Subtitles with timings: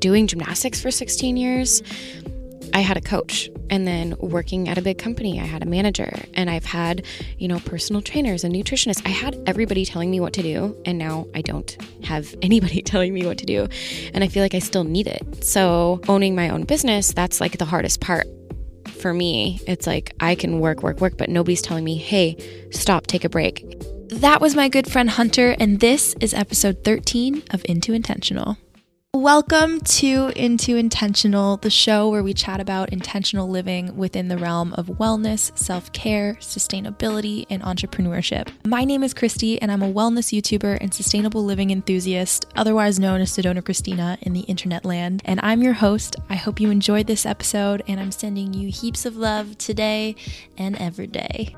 [0.00, 1.82] doing gymnastics for 16 years,
[2.74, 3.50] I had a coach.
[3.70, 6.12] And then working at a big company, I had a manager.
[6.34, 7.04] And I've had,
[7.38, 9.02] you know, personal trainers and nutritionists.
[9.06, 10.76] I had everybody telling me what to do.
[10.84, 13.68] And now I don't have anybody telling me what to do.
[14.14, 15.44] And I feel like I still need it.
[15.44, 18.26] So owning my own business, that's like the hardest part
[19.00, 19.60] for me.
[19.66, 22.36] It's like I can work, work, work, but nobody's telling me, hey,
[22.70, 23.64] stop, take a break.
[24.08, 28.58] That was my good friend Hunter, and this is episode 13 of Into Intentional.
[29.14, 34.72] Welcome to Into Intentional, the show where we chat about intentional living within the realm
[34.72, 38.48] of wellness, self care, sustainability, and entrepreneurship.
[38.64, 43.20] My name is Christy, and I'm a wellness YouTuber and sustainable living enthusiast, otherwise known
[43.20, 45.20] as Sedona Christina in the internet land.
[45.26, 46.16] And I'm your host.
[46.30, 50.16] I hope you enjoyed this episode, and I'm sending you heaps of love today
[50.56, 51.54] and every day.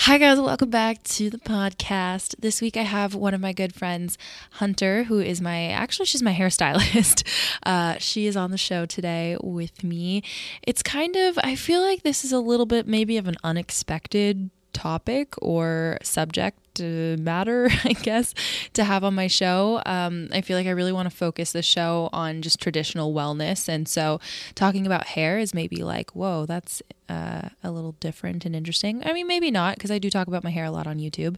[0.00, 2.34] Hi, guys, welcome back to the podcast.
[2.38, 4.18] This week I have one of my good friends,
[4.52, 7.26] Hunter, who is my actually, she's my hairstylist.
[7.62, 10.22] Uh, she is on the show today with me.
[10.62, 14.50] It's kind of, I feel like this is a little bit maybe of an unexpected
[14.72, 18.34] topic or subject matter, I guess,
[18.74, 19.82] to have on my show.
[19.86, 23.68] Um, I feel like I really want to focus the show on just traditional wellness.
[23.68, 24.20] And so
[24.54, 29.02] talking about hair is maybe like, whoa, that's uh, a little different and interesting.
[29.04, 31.36] I mean, maybe not, because I do talk about my hair a lot on YouTube.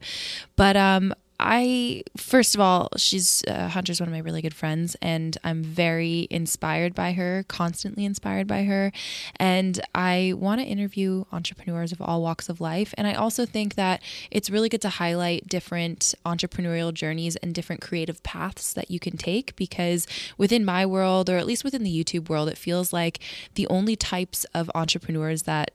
[0.56, 4.96] But um, I first of all, she's uh, Hunter's one of my really good friends,
[5.00, 8.92] and I'm very inspired by her, constantly inspired by her,
[9.36, 12.92] and I want to interview entrepreneurs of all walks of life.
[12.98, 17.82] And I also think that it's really good to highlight different entrepreneurial journeys and different
[17.82, 22.04] creative paths that you can take because within my world, or at least within the
[22.04, 23.20] YouTube world, it feels like
[23.54, 25.70] the only types of entrepreneurs that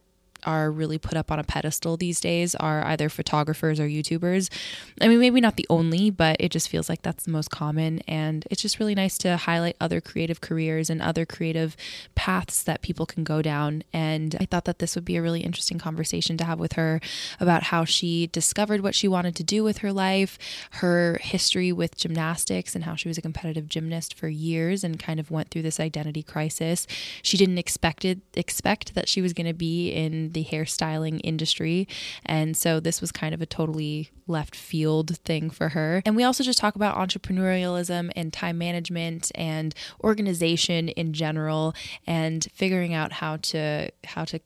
[0.46, 4.50] are really put up on a pedestal these days are either photographers or YouTubers.
[5.02, 8.00] I mean, maybe not the only, but it just feels like that's the most common.
[8.08, 11.76] And it's just really nice to highlight other creative careers and other creative
[12.16, 13.84] paths that people can go down.
[13.94, 17.00] And I thought that this would be a really interesting conversation to have with her
[17.40, 20.38] about how she discovered what she wanted to do with her life,
[20.72, 25.20] her history with gymnastics, and how she was a competitive gymnast for years and kind
[25.20, 26.88] of went through this identity crisis.
[27.22, 31.88] She didn't expect it, expect that she was going to be in the hairstyling industry.
[32.26, 36.02] And so this was kind of a totally left field thing for her.
[36.06, 39.74] And we also just talk about entrepreneurialism and time management and
[40.04, 41.74] organization in general
[42.08, 44.40] and figuring out how to how to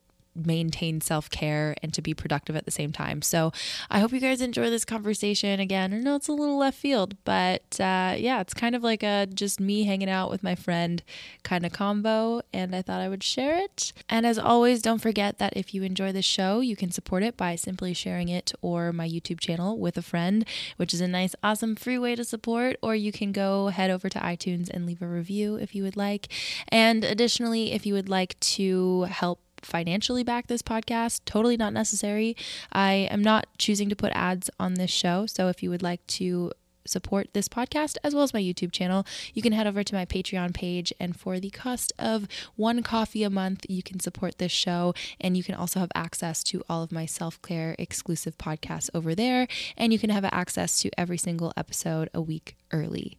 [0.46, 3.22] maintain self care and to be productive at the same time.
[3.22, 3.52] So
[3.90, 5.60] I hope you guys enjoy this conversation.
[5.60, 9.04] Again, I know it's a little left field, but uh, yeah, it's kind of like
[9.04, 11.04] a just me hanging out with my friend
[11.44, 13.94] kind of combo, and I thought I would share it.
[14.10, 17.38] And as always, don't forget that if you enjoy the show, you can support it
[17.38, 20.46] by simply sharing it or my YouTube channel with a friend,
[20.78, 22.78] which is a nice, awesome free way to support.
[22.82, 25.98] Or you can go head over to iTunes and leave a review if you would
[25.98, 26.28] like.
[26.70, 32.36] And additionally, if you would like to help financially back this podcast, totally not necessary.
[32.72, 35.26] I am not choosing to put ads on this show.
[35.26, 36.52] So if you would like to
[36.88, 40.06] support this podcast as well as my YouTube channel, you can head over to my
[40.06, 40.94] Patreon page.
[41.00, 44.94] And for the cost of one coffee a month, you can support this show.
[45.20, 49.14] And you can also have access to all of my self care exclusive podcasts over
[49.14, 49.48] there.
[49.76, 53.18] And you can have access to every single episode a week early.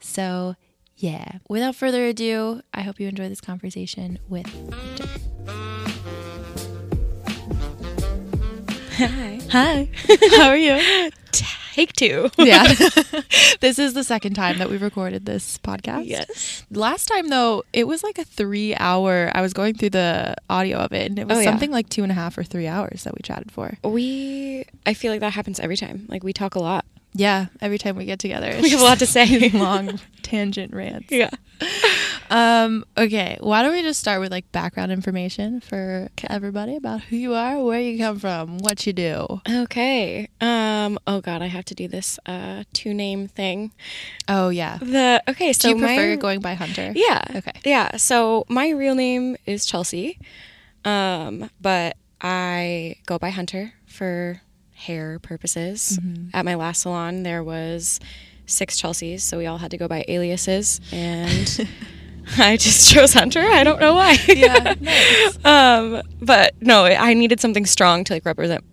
[0.00, 0.56] So,
[0.96, 5.35] yeah, without further ado, I hope you enjoy this conversation with.
[8.98, 9.40] Hi.
[9.50, 9.88] Hi.
[10.36, 11.10] How are you?
[11.32, 12.30] Take two.
[12.38, 12.64] yeah.
[13.60, 16.06] this is the second time that we've recorded this podcast.
[16.06, 16.64] Yes.
[16.70, 20.78] Last time though, it was like a three hour I was going through the audio
[20.78, 21.50] of it and it was Oh, yeah.
[21.50, 23.76] something like two and a half or three hours that we chatted for.
[23.84, 26.06] We, I feel like that happens every time.
[26.08, 26.86] Like we talk a lot.
[27.16, 27.46] Yeah.
[27.60, 28.58] Every time we get together.
[28.60, 29.48] We have a lot to say.
[29.54, 31.10] long tangent rants.
[31.10, 31.30] Yeah.
[32.30, 33.38] Um, okay.
[33.40, 37.62] Why don't we just start with like background information for everybody about who you are,
[37.62, 39.40] where you come from, what you do.
[39.48, 40.28] Okay.
[40.40, 40.98] Um.
[41.06, 43.72] Oh God, I have to do this uh two name thing.
[44.28, 44.78] Oh yeah.
[44.78, 45.52] The okay.
[45.52, 46.92] So do you prefer my, going by Hunter?
[46.94, 47.22] Yeah.
[47.36, 47.52] Okay.
[47.64, 47.96] Yeah.
[47.96, 50.18] So my real name is Chelsea,
[50.84, 54.40] um, but I go by Hunter for
[54.76, 55.98] hair purposes.
[56.00, 56.28] Mm-hmm.
[56.34, 57.98] At my last salon, there was
[58.46, 61.68] six Chelseas, so we all had to go by aliases, and
[62.38, 63.40] I just chose Hunter.
[63.40, 64.18] I don't know why.
[64.28, 65.44] Yeah, nice.
[65.44, 68.64] um, but no, I needed something strong to like represent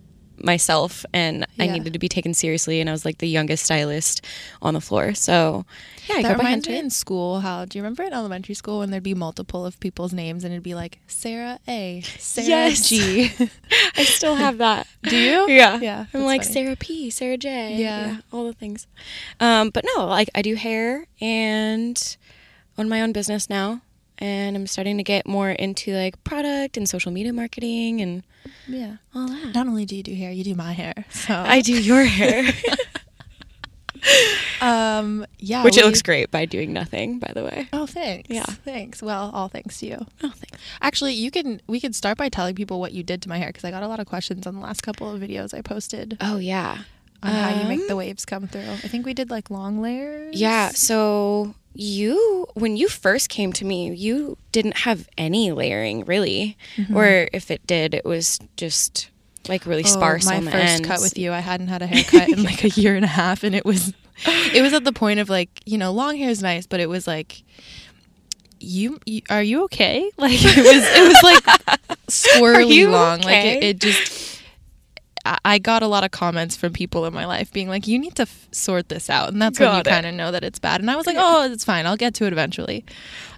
[0.42, 4.24] myself and I needed to be taken seriously and I was like the youngest stylist
[4.62, 5.14] on the floor.
[5.14, 5.64] So
[6.08, 8.54] yeah, I that go by reminds me in school how do you remember in elementary
[8.54, 12.46] school when there'd be multiple of people's names and it'd be like Sarah A, Sarah
[12.46, 12.88] Yes.
[12.88, 13.30] G.
[13.96, 14.86] I still have that.
[15.04, 15.48] do you?
[15.54, 15.78] Yeah.
[15.80, 16.06] Yeah.
[16.12, 16.52] I'm like funny.
[16.52, 17.76] Sarah P, Sarah J.
[17.76, 18.18] Yeah.
[18.32, 18.86] all the things.
[19.40, 22.16] Um, but no, like I do hair and
[22.76, 23.80] own my own business now.
[24.18, 28.22] And I'm starting to get more into like product and social media marketing and
[28.68, 28.96] Yeah.
[29.14, 29.54] all that.
[29.54, 30.94] Not only do you do hair, you do my hair.
[31.10, 32.52] So I do your hair,
[34.60, 35.64] um yeah.
[35.64, 37.68] which it looks great by doing nothing, by the way.
[37.72, 38.28] Oh, thanks.
[38.30, 38.44] Yeah.
[38.44, 39.02] Thanks.
[39.02, 40.06] Well, all thanks to you.
[40.22, 40.58] Oh, thanks.
[40.80, 43.48] Actually, you can we could start by telling people what you did to my hair
[43.48, 46.18] because I got a lot of questions on the last couple of videos I posted
[46.20, 46.78] Oh yeah.
[47.22, 48.62] on how you make Um, the waves come through.
[48.70, 50.36] I think we did like long layers.
[50.38, 50.68] Yeah.
[50.68, 56.96] So you, when you first came to me, you didn't have any layering really, Mm-hmm.
[56.96, 59.10] or if it did, it was just
[59.48, 60.86] like really Oh, sparse my first ends.
[60.88, 63.42] cut with you, I hadn't had a haircut in like a year and a half,
[63.44, 63.92] and it was,
[64.54, 66.88] it was at the point of like, you know, long hair is nice, but it
[66.88, 67.42] was like,
[68.60, 70.10] you, you are you okay?
[70.16, 73.20] Like it was, it was like squirrely long.
[73.20, 74.33] Like it, it just.
[75.26, 77.98] I- I got a lot of comments from people in my life being like, "You
[77.98, 80.58] need to f- sort this out," and that's when you kind of know that it's
[80.58, 80.80] bad.
[80.80, 81.86] And I was like, "Oh, it's fine.
[81.86, 82.84] I'll get to it eventually."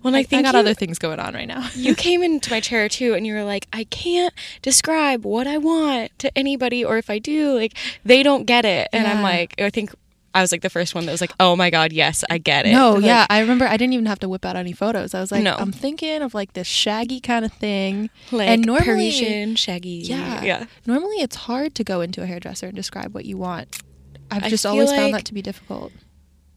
[0.02, 1.68] Well, I I, think got you- other things going on right now.
[1.76, 5.58] you came into my chair too and you were like i can't describe what i
[5.58, 7.72] want to anybody or if i do like
[8.04, 9.92] they don't get it and i'm like i think
[10.36, 12.66] i was like the first one that was like oh my god yes i get
[12.66, 15.14] it No, Like, yeah, I remember I didn't even have to whip out any photos.
[15.14, 15.54] I was like, No.
[15.62, 18.10] I'm thinking of like this shaggy kind of thing.
[18.32, 22.66] like and normally, Parisian, shaggy yeah, yeah Normally, it's hard to go into a hairdresser
[22.66, 23.68] and describe what you want.
[24.30, 25.92] I've just always found that to be difficult.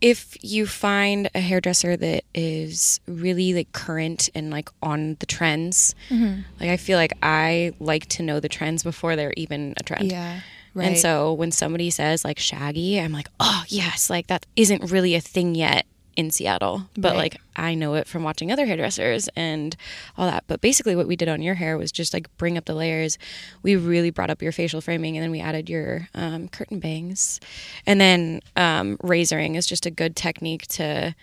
[0.02, 5.94] if you find a hairdresser that is really like current and like on the trends
[6.10, 6.42] Mm-hmm.
[6.60, 10.10] like i feel like i like to know the trends before they're even a trend
[10.12, 10.40] Yeah,
[10.80, 10.88] right.
[10.88, 15.16] And so when somebody says like shaggy, I'm like, oh yes, like that isn't really
[15.16, 15.86] a thing yet
[16.18, 17.18] in Seattle, but Right.
[17.18, 19.76] like I know it from watching other hairdressers and
[20.18, 20.44] all that.
[20.48, 23.18] But basically, what we did on your hair was just like bring up the layers.
[23.64, 27.40] We really brought up your facial framing, and then we added your um, curtain bangs,
[27.86, 31.16] and then um, razoring is just a good technique to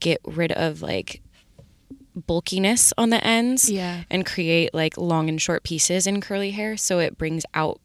[0.00, 1.20] get rid of like
[2.26, 4.04] bulkiness on the ends Yeah.
[4.10, 7.78] and create like long and short pieces in curly hair so it brings out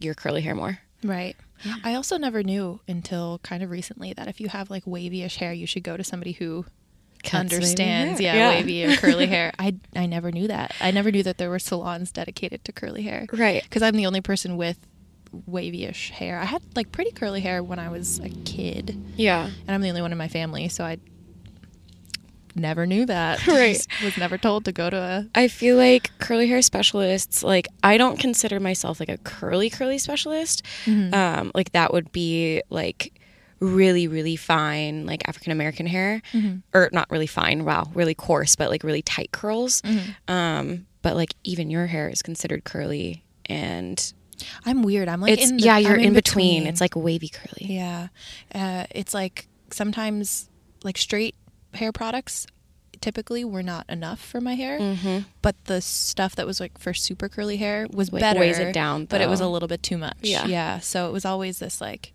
[0.00, 0.78] your curly hair more.
[1.04, 1.36] Right.
[1.84, 5.52] I also never knew until kind of recently that if you have like wavy-ish hair,
[5.52, 6.64] you should go to somebody who
[7.24, 8.50] Cuts understands, yeah, Yeah.
[8.50, 9.52] wavy or curly hair.
[9.58, 10.72] I I never knew that.
[10.80, 13.26] I never knew that there were salons dedicated to curly hair.
[13.32, 13.62] Right.
[13.64, 14.78] Because I'm the only person with
[15.46, 16.38] wavy-ish hair.
[16.38, 19.44] I had like pretty curly hair when I was a kid, Yeah.
[19.66, 20.98] and I'm the only one in my family, so I
[22.58, 23.40] never knew that.
[23.46, 23.84] Right.
[24.04, 25.26] Was never told to go to a.
[25.34, 29.98] I feel like curly hair specialists, like I don't consider myself like a curly curly
[29.98, 30.64] specialist.
[30.86, 33.14] Um, like that would be like
[33.60, 36.22] really really fine like African American hair,
[36.74, 37.64] or not really fine.
[37.64, 39.82] Wow, really coarse, but like really tight curls.
[40.28, 44.12] Um, but like even your hair is considered curly, and
[44.64, 45.08] I'm weird.
[45.08, 46.66] I'm like the- yeah, you're I'm in between.
[46.66, 47.66] It's like wavy curly.
[47.72, 48.08] Yeah.
[48.54, 50.48] Uh, it's like sometimes
[50.84, 51.34] like straight
[51.74, 52.46] hair products
[53.00, 55.18] typically were not enough for my hair, Mm-hmm.
[55.42, 58.40] but the stuff that was like for super curly hair was Like, better.
[58.40, 60.16] weighs it down, but it was a little bit too much.
[60.22, 60.46] Yeah.
[60.46, 60.78] Yeah.
[60.80, 62.12] So it was always this like,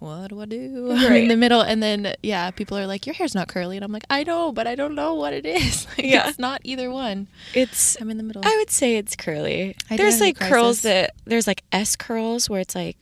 [0.00, 1.22] what do I do Right.
[1.22, 1.60] in the middle?
[1.60, 4.50] And then yeah, people are like, your hair's not curly, and I'm like, I know,
[4.50, 5.86] but I don't know what it is.
[5.96, 6.28] Like, Yeah.
[6.28, 7.28] It's not either one.
[7.54, 8.42] It's I'm in the middle.
[8.44, 9.76] I would say it's curly.
[9.90, 12.96] I there's like curls that there's like S curls where it's like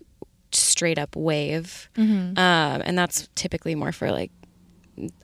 [0.53, 2.37] straight up wave, Mhm.
[2.39, 4.31] um, and that's typically more for like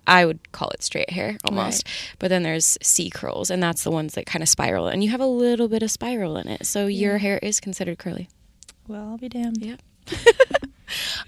[0.06, 1.86] I would call it straight hair almost.
[2.18, 5.10] But then there's C curls, and that's the ones that kind of spiral, and you
[5.10, 8.28] have a little bit of spiral in it, so your hair is considered curly.
[8.88, 9.58] Well, I'll be damned.
[9.64, 9.80] Yep.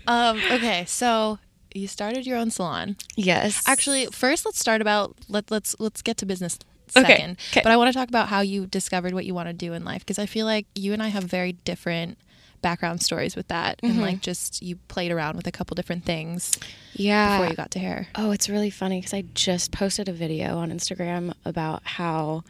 [0.07, 1.39] Um, okay, so
[1.75, 2.97] you started your own salon.
[3.17, 3.63] Yes.
[3.67, 6.59] Actually, first let's start about let let's let's get to business
[6.97, 7.39] Okay, second.
[7.51, 7.61] okay.
[7.63, 9.85] But I want to talk about how you discovered what you want to do in
[9.85, 12.19] life because I feel like you and I have very different
[12.65, 14.01] background stories with that and Mm-hmm.
[14.01, 16.59] like just you played around with a couple different things
[16.95, 17.37] yeah.
[17.37, 18.09] before you got to hair.
[18.17, 22.43] Oh, it's really funny because I just posted a video on Instagram about how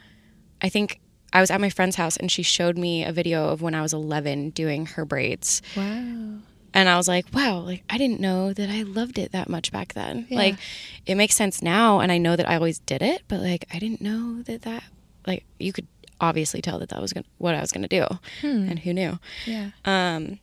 [0.61, 1.01] I think
[1.33, 3.81] I was at my friend's house and she showed me a video of when I
[3.81, 5.61] was 11 doing her braids.
[5.75, 6.39] Wow.
[6.73, 9.71] And I was like, wow, like I didn't know that I loved it that much
[9.71, 10.27] back then.
[10.29, 10.37] Yeah.
[10.37, 10.55] Like
[11.05, 13.79] it makes sense now and I know that I always did it, but like I
[13.79, 14.83] didn't know that that
[15.27, 15.87] like you could
[16.21, 18.05] obviously tell that that was gonna, what I was going to do.
[18.41, 18.69] Hmm.
[18.69, 19.19] And who knew?
[19.45, 19.71] Yeah.
[19.85, 20.39] Um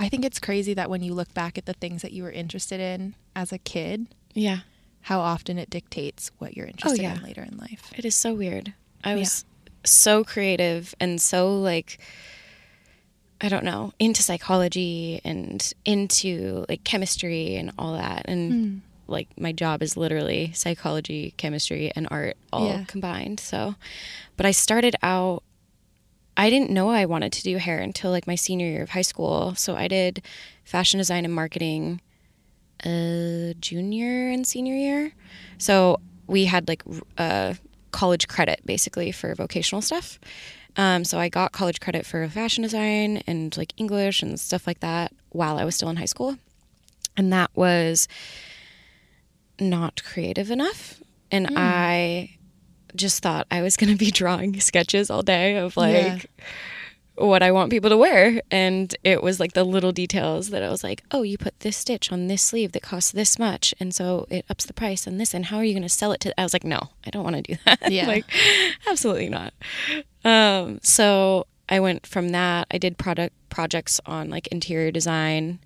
[0.00, 2.32] I think it's crazy that when you look back at the things that you were
[2.32, 4.60] interested in as a kid, yeah.
[5.02, 7.16] how often it dictates what you're interested Oh, yeah.
[7.16, 7.92] in later in life.
[7.96, 8.72] It is so weird.
[9.04, 9.18] I Yeah.
[9.20, 9.44] was
[9.84, 11.98] so creative and so like
[13.40, 18.22] I don't know, into psychology and into like chemistry and all that.
[18.26, 18.80] And Mm.
[19.08, 22.84] Like my job is literally psychology, chemistry, and art all Yeah.
[22.86, 23.40] combined.
[23.40, 23.74] So,
[24.36, 25.42] but I started out,
[26.36, 29.02] I didn't know I wanted to do hair until like my senior year of high
[29.02, 29.54] school.
[29.56, 30.22] So I did
[30.64, 32.00] fashion design and marketing
[32.84, 35.12] uh, junior and senior year.
[35.58, 36.82] So we had like
[37.16, 37.54] uh,
[37.90, 40.18] college credit basically for vocational stuff.
[40.76, 44.78] Um, so I got college credit for fashion design and like English and stuff like
[44.80, 46.36] that while I was still in high school.
[47.16, 48.06] And that was
[49.60, 51.00] not creative enough.
[51.30, 52.36] And I
[52.96, 56.18] just thought I was going to be drawing sketches all day of like Yeah.
[57.16, 58.40] what I want people to wear.
[58.50, 61.76] And it was like the little details that I was like, oh, you put this
[61.76, 63.74] stitch on this sleeve that costs this much.
[63.78, 65.34] And so it ups the price and this.
[65.34, 66.40] And how are you going to sell it to?
[66.40, 67.90] I was like, no, I don't want to do that.
[67.92, 68.06] Yeah.
[68.06, 68.24] like,
[68.88, 69.52] absolutely not.
[70.24, 72.66] Um, so I went from that.
[72.70, 75.58] I did product projects on like interior design,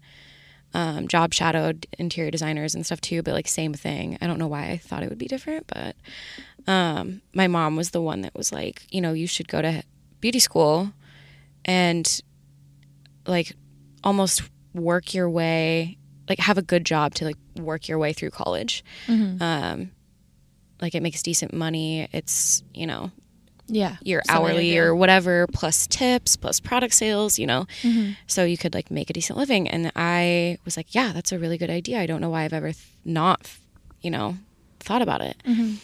[0.75, 4.19] um, job shadowed interior designers and stuff too, but like same thing.
[4.21, 5.97] I don't know why I thought it would be different, but
[6.67, 9.83] um, my mom was the one that was like, you know, you should go to
[10.21, 10.93] beauty school
[11.65, 12.23] and
[13.27, 13.53] like
[14.03, 14.43] almost
[14.75, 15.99] work your way,
[16.29, 18.85] like have a good job to like work your way through college.
[19.07, 19.43] Mm-hmm.
[19.43, 19.91] Um,
[20.81, 22.09] like it makes decent money.
[22.13, 23.11] It's, you know,
[23.75, 23.97] Yeah.
[24.03, 28.17] your Something hourly or whatever plus tips plus product sales you know Mhm.
[28.27, 31.39] so you could like make a decent living and i was like yeah that's a
[31.39, 33.49] really good idea i don't know why i've ever th- not
[34.03, 34.37] you know
[34.81, 35.79] thought about it Mhm.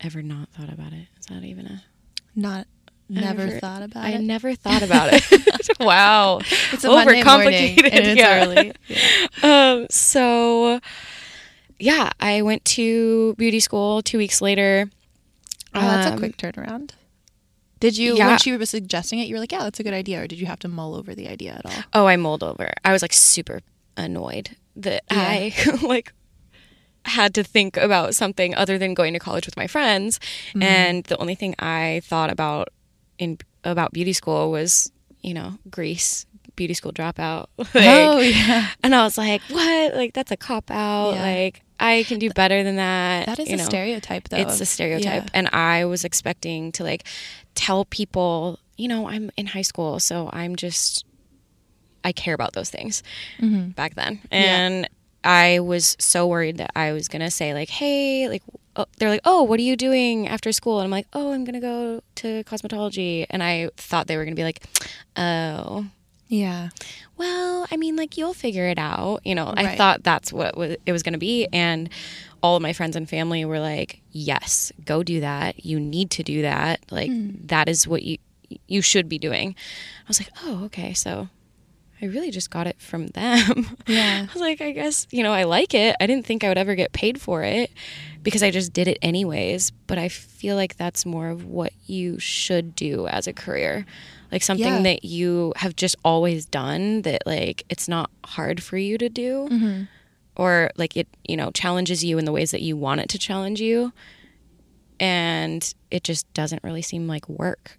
[0.00, 1.82] ever not thought about it is that even a
[2.36, 2.66] Not
[3.08, 4.14] never Never- thought about i it.
[4.14, 5.22] I never thought about it
[5.80, 6.38] wow
[6.72, 8.42] It's a Overcomplicated, and it's yeah.
[8.44, 8.72] early.
[8.88, 9.72] Yeah.
[9.72, 10.80] um so
[11.78, 14.88] yeah i went to beauty school two weeks later
[15.74, 16.92] Oh, that's a Um, quick turnaround.
[17.80, 18.28] Did you yeah.
[18.28, 20.38] when she was suggesting it, you were like, "Yeah, that's a good idea," or did
[20.40, 21.82] you have to mull over the idea at all?
[21.92, 22.72] Oh, I mulled over.
[22.84, 23.60] I was like super
[23.96, 25.18] annoyed that Yeah.
[25.18, 26.12] I like
[27.04, 30.18] had to think about something other than going to college with my friends.
[30.50, 30.62] Mm-hmm.
[30.62, 32.68] And the only thing I thought about
[33.18, 34.90] in about beauty school was,
[35.22, 37.46] you know, Grease, beauty school dropout.
[37.58, 39.94] Like, oh yeah, And I was like, what?
[39.94, 41.12] Like that's a cop out.
[41.14, 41.22] Yeah.
[41.22, 43.26] Like I can do better than that.
[43.26, 43.64] that is you a know?
[43.64, 44.38] stereotype though.
[44.38, 45.24] It's a stereotype.
[45.24, 45.30] yeah.
[45.34, 47.04] And I was expecting to like
[47.56, 51.04] tell people, you know, I'm in high school, so I'm just,
[52.04, 53.02] I care about those things
[53.40, 53.74] Mhm.
[53.74, 54.20] back then.
[54.30, 54.56] Yeah.
[54.58, 54.88] And
[55.24, 58.42] I was so worried that I was going to say, like, hey, like,
[58.76, 60.78] oh, they're like, oh, what are you doing after school?
[60.78, 63.26] And I'm like, oh, I'm going to go to cosmetology.
[63.28, 64.62] And I thought they were going to be like,
[65.16, 65.86] oh,
[66.28, 66.68] Yeah.
[67.16, 69.20] well, I mean, like you'll figure it out.
[69.24, 71.88] You know, I thought that's what it was going to be, and
[72.46, 75.64] all of my friends and family were like, "Yes, go do that.
[75.64, 76.80] You need to do that.
[76.90, 77.10] Like
[77.48, 78.18] that is what you
[78.68, 79.54] you should be doing."
[80.04, 81.28] I was like, "Oh, okay." So
[82.02, 83.76] I really just got it from them.
[83.88, 84.26] Yeah.
[84.28, 85.96] I was like, I guess you know, I like it.
[86.00, 87.70] I didn't think I would ever get paid for it
[88.22, 89.72] because I just did it anyways.
[89.88, 93.86] But I feel like that's more of what you should do as a career.
[94.32, 94.82] Like something Yeah.
[94.82, 99.48] that you have just always done that like it's not hard for you to do
[99.50, 99.82] Mm-hmm.
[100.36, 103.18] Or like it, you know, challenges you in the ways that you want it to
[103.18, 103.92] challenge you.
[104.98, 107.78] And it just doesn't really seem like work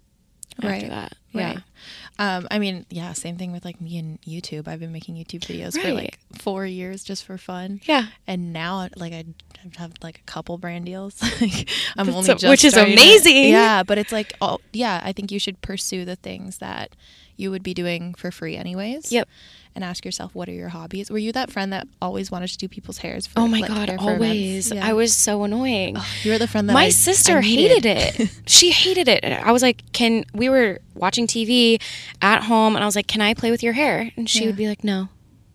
[0.58, 0.88] after Right.
[0.88, 1.12] that.
[1.34, 1.58] Right.
[1.58, 2.36] Yeah.
[2.36, 4.66] Um, I mean, yeah, same thing with like me and YouTube.
[4.66, 7.80] I've been making YouTube videos for like four years just for fun.
[7.84, 8.06] Yeah.
[8.26, 9.24] And now, like, I
[9.62, 11.20] have had like a couple brand deals.
[11.40, 13.48] like, I'm That's only so- just which is amazing.
[13.50, 16.94] yeah, but it's like, oh, yeah, I think you should pursue the things that
[17.36, 19.12] you would be doing for free anyways.
[19.12, 19.28] Yep.
[19.74, 21.08] And ask yourself, what are your hobbies?
[21.08, 23.28] Were you that friend that always wanted to do people's hairs?
[23.28, 24.22] For, Oh my like, god, hair for events?
[24.24, 24.72] always.
[24.72, 24.84] Yeah.
[24.86, 25.94] I was so annoying.
[25.96, 28.28] Oh, you were the friend that my I- sister I hated it.
[28.46, 29.20] she hated it.
[29.22, 31.80] And I was like, "Can we were watching TV
[32.20, 34.46] at home and I was like, "Can I play with your hair?" And she Yeah.
[34.46, 35.08] would be like, "No."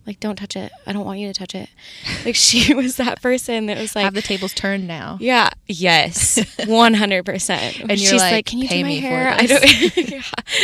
[0.06, 0.72] Like, "Don't touch it.
[0.86, 1.70] I don't want you to touch it."
[2.26, 5.18] Like she was that person that was like have the tables turned now.
[5.22, 7.80] yeah, yes, one hundred percent.
[7.80, 9.64] And you're she's like, like, "Can you "Pay do my me for hair?" I don't.
[10.14, 10.22] Yeah,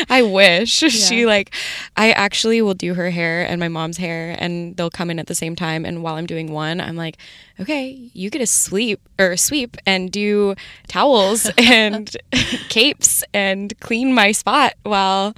[0.10, 1.54] I wish she like.
[1.96, 5.28] I actually will do her hair and my mom's hair, and they'll come in at
[5.28, 5.86] the same time.
[5.86, 7.18] And while I'm doing one, I'm like,
[7.60, 10.56] "Okay, you get to sleep or sweep and do
[10.88, 12.16] towels and
[12.68, 15.34] capes and clean my spot while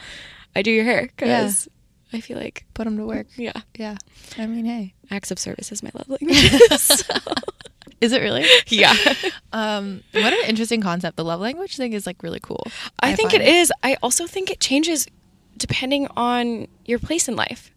[0.55, 1.67] I do your hair because
[2.13, 3.27] I feel like Put them to work.
[3.35, 3.97] yeah, Yeah.
[4.37, 4.93] I mean, hey.
[5.09, 6.37] acts of service is my love language.
[6.79, 7.05] So,
[8.01, 8.45] Is it really?
[8.67, 8.93] yeah.
[9.53, 11.17] Um, what an interesting concept.
[11.17, 12.65] The love language thing is like really cool.
[12.99, 13.49] I, think it find.
[13.55, 13.71] is.
[13.83, 15.07] I also think it changes
[15.57, 17.71] depending on your place in life.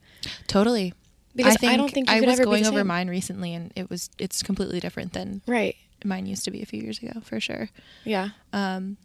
[0.47, 0.95] Totally.
[1.37, 3.73] Because I, I don't think you I could was ever going over mine recently, and
[3.76, 5.75] it was it's completely different than Right.
[6.05, 7.69] mine used to be a few years ago, for sure.
[8.05, 8.29] Yeah.
[8.53, 8.97] Um,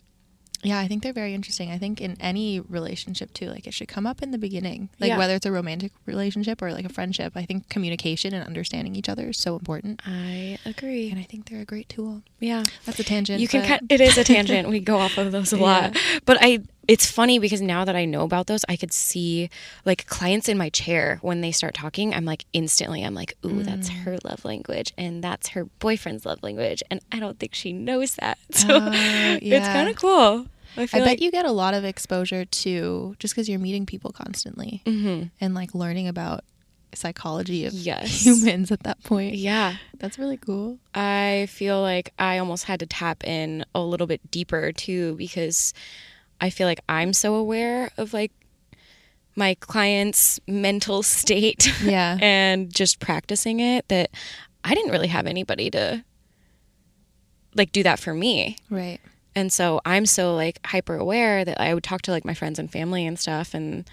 [0.63, 1.71] Yeah, I think they're very interesting.
[1.71, 4.89] I think in any relationship too, like it should come up in the beginning.
[4.99, 5.17] Like Yeah.
[5.17, 9.07] whether it's a romantic relationship or like a friendship, I think communication and understanding each
[9.09, 10.01] other is so important.
[10.05, 11.09] I agree.
[11.09, 12.23] And I think they're a great tool.
[12.39, 12.63] Yeah.
[12.85, 13.39] That's a tangent.
[13.39, 14.67] You can kind it is a tangent.
[14.69, 15.95] we go off of those a lot.
[16.25, 16.59] But I
[16.93, 19.49] it's funny because now that I know about those, I could see
[19.85, 23.61] like clients in my chair when they start talking, I'm like instantly I'm like, "Ooh,
[23.63, 24.03] that's Mm.
[24.03, 28.15] her love language and that's her boyfriend's love language." And I don't think she knows
[28.15, 28.37] that.
[28.51, 28.89] So Oh,
[29.41, 30.47] it's kind of cool.
[30.77, 33.85] I I bet like you get a lot of exposure to just because you're meeting
[33.85, 35.29] people constantly Mhm.
[35.41, 36.43] and like learning about
[36.93, 38.21] psychology of Yes.
[38.25, 39.35] humans at that point.
[39.35, 39.75] Yeah.
[39.99, 40.79] That's really cool.
[40.95, 45.73] I feel like I almost had to tap in a little bit deeper too because
[46.41, 48.31] I feel like I'm so aware of like
[49.35, 52.17] my client's mental state Yeah.
[52.21, 54.09] and just practicing it that
[54.63, 56.03] I didn't really have anybody to
[57.55, 58.57] like do that for me.
[58.69, 58.99] right.
[59.35, 62.59] And so I'm so like hyper aware that I would talk to like my friends
[62.59, 63.89] and family and stuff and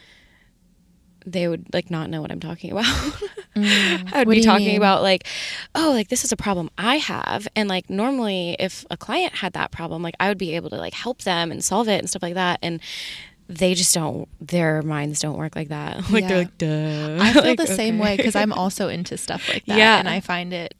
[1.24, 2.86] they would like not know what I'm talking about.
[3.56, 4.12] Mm.
[4.12, 4.76] I would be talking mean?
[4.76, 5.26] about like,
[5.74, 7.48] oh, like this is a problem I have.
[7.56, 10.76] And like normally if a client had that problem, like I would be able to
[10.76, 12.58] like help them and solve it and stuff like that.
[12.62, 12.80] And
[13.48, 15.96] they just don't their minds don't work like that.
[16.10, 16.28] Like Yeah.
[16.28, 17.18] they're like, duh.
[17.20, 18.10] I feel Like, the same okay.
[18.10, 19.78] way because I'm also into stuff like that.
[19.78, 19.98] Yeah.
[19.98, 20.74] And I find it,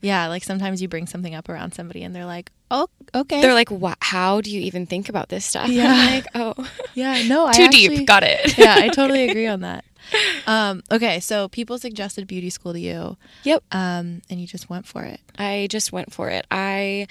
[0.00, 3.40] yeah, like sometimes you bring something up around somebody and they're like, oh, okay.
[3.42, 5.68] They're like, "Wha- how do you even think about this stuff?
[5.70, 5.92] Yeah.
[5.92, 8.06] I'm like, oh, yeah, no, I too actually- deep.
[8.06, 8.56] Got it.
[8.58, 9.84] yeah, I totally agree on that.
[10.46, 13.62] Um, okay, so people suggested beauty school to you, Yep.
[13.72, 15.20] um, and you just went for it.
[15.38, 16.46] I just went for it.
[16.50, 17.06] I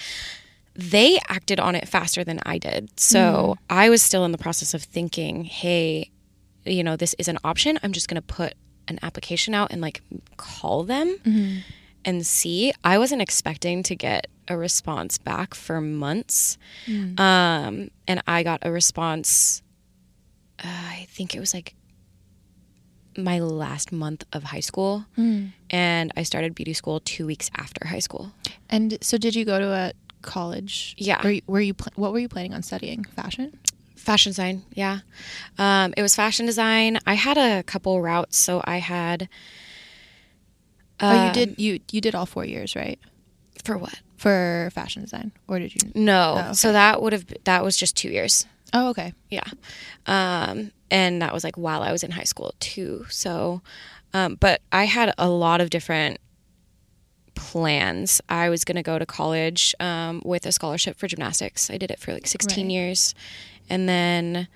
[0.75, 2.89] they acted on it faster than I did.
[2.99, 6.09] So I was still in the process of thinking, hey,
[6.65, 7.77] you know, this is an option.
[7.83, 8.53] I'm just going to put
[8.87, 10.01] an application out and like
[10.37, 11.17] call them
[12.05, 12.71] and see.
[12.83, 16.57] I wasn't expecting to get a response back for months.
[16.87, 19.61] Um, and I got a response,
[20.63, 21.73] uh, I think it was like
[23.17, 25.05] my last month of high school.
[25.69, 28.31] And I started beauty school two weeks after high school.
[28.69, 30.95] And so, did you go to a college?
[30.97, 31.21] Yeah.
[31.23, 33.03] Were you, were you pl- what were you planning on studying?
[33.03, 33.57] Fashion.
[33.95, 34.99] Fashion design, yeah.
[35.59, 36.97] Um, it was fashion design.
[37.05, 39.29] I had a couple routes, so I had.
[40.99, 42.99] oh, you um, did you you did all four years, right?
[43.63, 43.99] for what?
[44.17, 45.91] For fashion design, or did you?
[45.93, 46.53] No, Oh, okay.
[46.53, 48.47] so that would have that was just two years.
[48.73, 49.13] Oh, okay.
[49.29, 49.43] Yeah,
[50.07, 53.05] um, and that was like while I was in high school too.
[53.09, 53.61] So,
[54.13, 56.19] um, but I had a lot of different
[57.33, 58.21] plans.
[58.29, 61.69] I was going to go to college um, with a scholarship for gymnastics.
[61.71, 62.71] I did it for like 16 Right.
[62.71, 63.15] years.
[63.69, 64.47] And then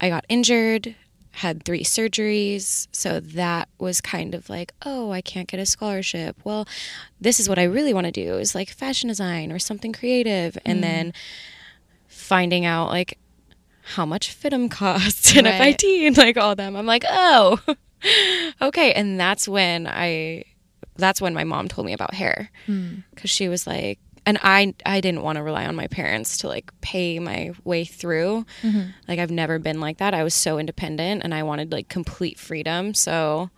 [0.00, 0.94] I got injured,
[1.32, 2.86] had three surgeries.
[2.92, 6.36] So that was kind of like, oh, I can't get a scholarship.
[6.44, 6.66] Well,
[7.20, 10.56] this is what I really want to do is like fashion design or something creative.
[10.64, 11.12] And then
[12.08, 13.18] finding out like
[13.94, 15.80] how much FIDM costs and Right.
[15.80, 16.74] FIT and like all them.
[16.76, 17.58] I'm like, oh,
[18.62, 18.92] okay.
[18.92, 20.44] And that's when I,
[20.96, 25.00] that's when my mom told me about hair because she was like, and I, I
[25.00, 28.44] didn't want to rely on my parents to like pay my way through.
[29.06, 30.14] Like I've never been like that.
[30.14, 32.92] I was so independent and I wanted like complete freedom.
[32.92, 33.50] So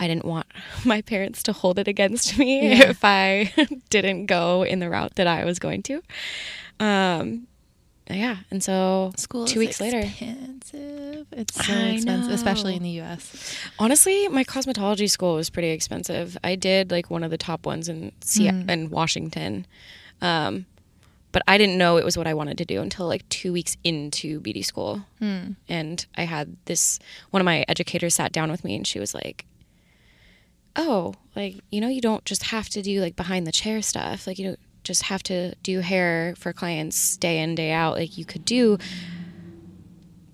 [0.00, 0.46] I didn't want
[0.84, 2.90] my parents to hold it against me Yeah.
[2.90, 3.52] if I
[3.90, 6.02] didn't go in the route that I was going to.
[6.80, 7.46] Um,
[8.10, 11.26] yeah, and so School two weeks later, expensive.
[11.32, 13.56] It's so I expensive, especially in the U.S.
[13.78, 16.36] honestly, my cosmetology school was pretty expensive.
[16.42, 18.70] I did like one of the top ones in Se- Mm.
[18.70, 19.66] in Washington,
[20.22, 20.64] um,
[21.32, 23.76] but I didn't know it was what I wanted to do until like two weeks
[23.84, 25.04] into beauty school.
[25.18, 25.52] Hmm.
[25.68, 26.98] And I had this
[27.30, 29.44] one of my educators sat down with me, and she was like,
[30.76, 34.26] "Oh, like you know, you don't just have to do like behind the chair stuff.
[34.26, 37.94] Like you don't just have to do hair for clients day in day out.
[37.96, 38.78] Like you could do."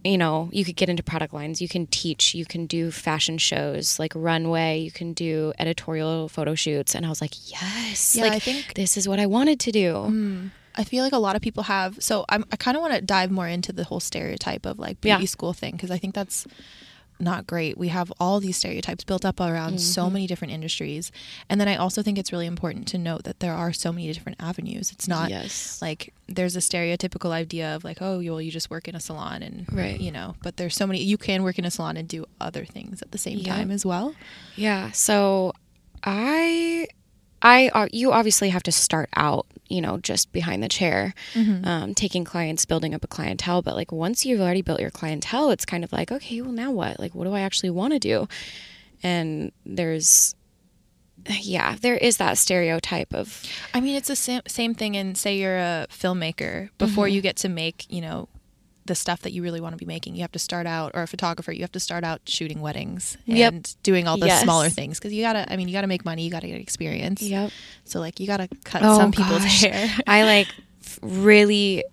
[0.07, 3.39] you know, you could get into product lines, you can teach, you can do fashion
[3.39, 6.95] shows like runway, you can do editorial photo shoots.
[6.95, 9.73] And I was like, yes, Yeah, like I think- this is what I wanted to
[9.73, 9.95] do.
[9.95, 10.51] Mm.
[10.77, 12.03] I feel like a lot of people have.
[12.03, 15.01] So I'm, I kind of want to dive more into the whole stereotype of like
[15.01, 15.27] beauty Yeah.
[15.27, 16.47] school thing because I think that's
[17.21, 17.79] not great.
[17.79, 20.13] We have all these stereotypes built up around so Mm-hmm.
[20.13, 21.13] many different industries,
[21.49, 24.13] and then I also think it's really important to note that there are so many
[24.13, 24.91] different avenues.
[24.93, 25.81] It's not Yes.
[25.81, 29.43] like there's a stereotypical idea of like oh well you just work in a salon
[29.43, 30.01] and Right.
[30.01, 32.65] you know but there's so many you can work in a salon and do other
[32.65, 33.47] things at the same Yep.
[33.57, 34.15] time as well.
[34.57, 34.91] Yeah.
[34.93, 35.53] So
[36.03, 36.87] I,
[37.45, 41.15] I, uh, you obviously have to start out, you know, just behind the chair,
[41.63, 43.61] um, taking clients, building up a clientele.
[43.63, 46.71] But like once you've already built your clientele, it's kind of like, okay, well, now
[46.73, 46.99] what?
[46.99, 48.27] Like, what do I actually want to do?
[49.03, 50.35] And there's
[51.41, 55.37] yeah, there is that stereotype of I mean, it's the same same thing in say
[55.39, 56.71] you're a filmmaker.
[56.79, 57.15] Before Mm-hmm.
[57.15, 58.29] you get to make, you know,
[58.87, 61.03] the stuff that you really want to be making, you have to start out, or
[61.03, 63.53] a photographer, you have to start out shooting weddings Yep.
[63.53, 64.43] and doing all the Yes.
[64.43, 65.51] smaller things because you gotta.
[65.51, 67.23] I mean, you gotta make money, you gotta get experience.
[67.23, 67.51] Yep.
[67.85, 69.63] So like, you gotta cut Oh, some people's gosh.
[69.63, 69.91] hair.
[70.07, 70.49] I like
[71.03, 71.85] really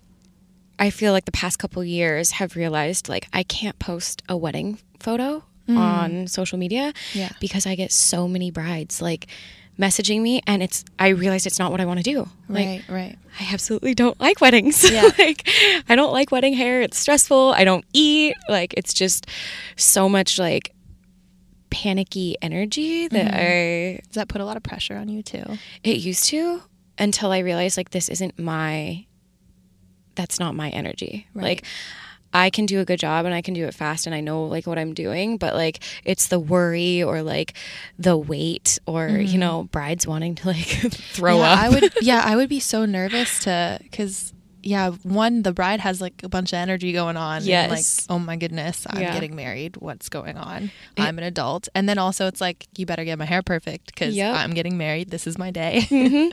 [0.78, 4.78] I feel like the past couple years have realized like I can't post a wedding
[5.00, 5.76] photo mm.
[5.78, 7.30] on social media Yeah.
[7.40, 9.26] because I get so many brides like
[9.78, 12.28] messaging me and it's I realized it's not what I want to do.
[12.48, 12.82] Like Right.
[12.88, 13.18] Right.
[13.40, 14.88] I absolutely don't like weddings.
[14.92, 15.10] Yeah.
[15.18, 15.48] like
[15.88, 16.82] I don't like wedding hair.
[16.82, 17.54] It's stressful.
[17.56, 18.36] I don't eat.
[18.48, 19.26] Like it's just
[19.76, 20.74] so much like
[21.70, 23.96] panicky energy that mm-hmm.
[23.96, 25.44] I Does that put a lot of pressure on you too?
[25.82, 26.62] it used to
[26.98, 29.06] until I realized like this isn't my
[30.14, 31.26] that's not my energy.
[31.34, 31.44] Right.
[31.44, 31.64] Like
[32.34, 34.44] I can do a good job and I can do it fast and I know
[34.44, 37.54] like what I'm doing, but like it's the worry or like
[37.98, 40.56] the weight or you know brides wanting to like
[41.14, 41.58] throw yeah, up.
[41.58, 41.92] I would.
[42.02, 44.32] Yeah, I would be so nervous to because.
[44.64, 47.38] Yeah, one the bride has like a bunch of energy going on.
[47.38, 48.06] and, Yes.
[48.08, 49.12] like, oh my goodness, I'm Yeah.
[49.12, 49.76] getting married.
[49.78, 50.70] What's going on?
[50.96, 54.14] I'm an adult, and then also it's like you better get my hair perfect because
[54.14, 54.36] Yep.
[54.36, 55.10] I'm getting married.
[55.10, 55.82] This is my day.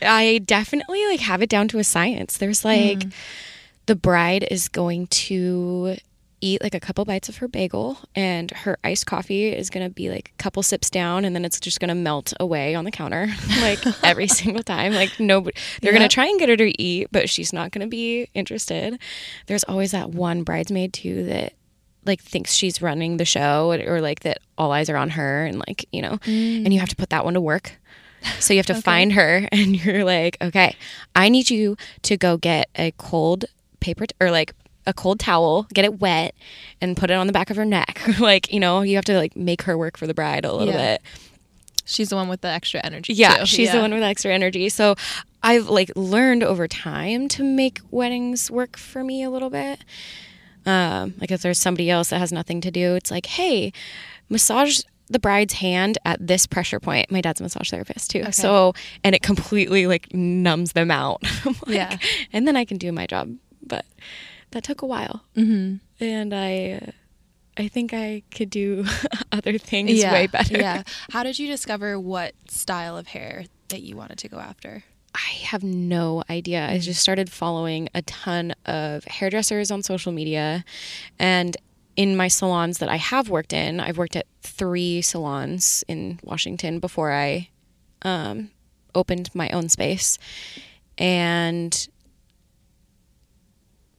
[0.00, 2.36] I definitely like have it down to a science.
[2.38, 3.12] There's like Mm.
[3.86, 5.96] The bride is going to
[6.42, 9.94] eat like a couple bites of her bagel and her iced coffee is going to
[9.94, 12.84] be like a couple sips down and then it's just going to melt away on
[12.84, 13.28] the counter
[13.60, 14.92] like every single time.
[14.92, 17.86] Like nobody they're going to try and get her to eat but she's not going
[17.86, 18.98] to be interested.
[19.46, 21.54] There's always that one bridesmaid too that
[22.04, 25.46] like thinks she's running the show or, or like that all eyes are on her
[25.46, 26.80] and like you know and you mm.
[26.80, 27.78] have to put that one to work.
[28.40, 30.76] So you have to find her and you're like, okay,
[31.14, 33.44] I need you to go get a cold
[33.82, 34.54] paper t- or like
[34.86, 36.34] a cold towel, get it wet
[36.80, 38.00] and put it on the back of her neck.
[38.20, 40.74] like, you know, you have to like make her work for the bride a little
[40.74, 40.94] Yeah.
[40.94, 41.02] bit.
[41.84, 43.12] She's the one with the extra energy.
[43.12, 43.46] Yeah, too.
[43.46, 44.68] she's the one with extra energy.
[44.68, 44.94] So
[45.42, 49.84] I've like learned over time to make weddings work for me a little bit.
[50.64, 53.72] Um, like if there's somebody else that has nothing to do, it's like, hey,
[54.28, 57.10] massage the bride's hand at this pressure point.
[57.10, 58.30] My dad's a massage therapist too.
[58.32, 61.22] So and it completely like numbs them out.
[61.44, 61.98] Like- Yeah.
[62.32, 63.36] And then I can do my job.
[63.62, 63.84] But
[64.50, 65.24] that took a while.
[65.36, 65.76] Mm-hmm.
[66.02, 66.92] And I
[67.56, 68.84] I think I could do
[69.32, 70.12] other things yeah.
[70.12, 70.58] way better.
[70.58, 70.82] Yeah.
[71.10, 74.84] How did you discover what style of hair that you wanted to go after?
[75.14, 76.66] I have no idea.
[76.66, 80.64] I just started following a ton of hairdressers on social media.
[81.18, 81.56] And
[81.96, 86.78] in my salons that I have worked in, I've worked at three salons in Washington
[86.78, 87.50] before I
[88.00, 88.50] um,
[88.94, 90.18] opened my own space.
[90.96, 91.88] And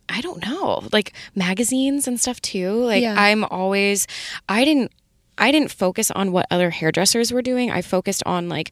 [0.09, 2.83] I don't know, like magazines and stuff too.
[2.83, 3.15] Like Yeah.
[3.17, 4.07] I'm always,
[4.49, 4.91] I didn't,
[5.37, 7.71] I didn't focus on what other hairdressers were doing.
[7.71, 8.71] I focused on like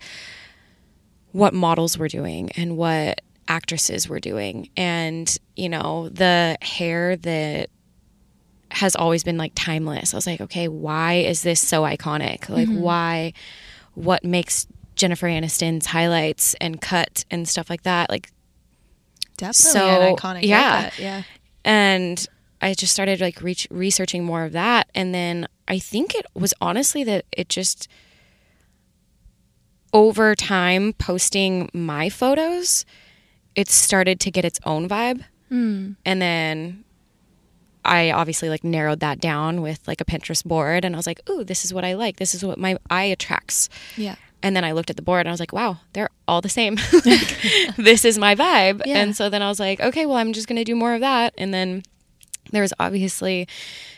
[1.31, 7.69] what models were doing and what actresses were doing and you know the hair that
[8.69, 12.67] has always been like timeless i was like okay why is this so iconic like
[12.67, 12.79] mm-hmm.
[12.79, 13.33] why
[13.93, 18.31] what makes jennifer aniston's highlights and cut and stuff like that like
[19.41, 20.43] Definitely So, an iconic.
[20.43, 20.79] yeah.
[20.81, 20.99] haircut.
[20.99, 21.23] Yeah.
[21.65, 22.27] and
[22.61, 26.53] i just started like reach, researching more of that and then i think it was
[26.61, 27.87] honestly that it just
[29.93, 32.85] over time posting my photos
[33.55, 35.91] it started to get its own vibe hmm.
[36.05, 36.83] and then
[37.83, 41.19] i obviously like narrowed that down with like a pinterest board and i was like
[41.29, 44.15] ooh this is what i like this is what my eye attracts Yeah.
[44.43, 46.49] And then I looked at the board and I was like, wow, they're all the
[46.49, 46.77] same.
[47.05, 47.37] Like,
[47.77, 48.81] this is my vibe.
[48.85, 48.97] Yeah.
[48.97, 51.01] And so then I was like, okay, well, I'm just going to do more of
[51.01, 51.33] that.
[51.37, 51.83] And then
[52.51, 53.47] there's obviously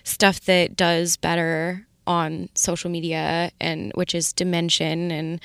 [0.03, 5.39] stuff that does better on social media and which is dimension and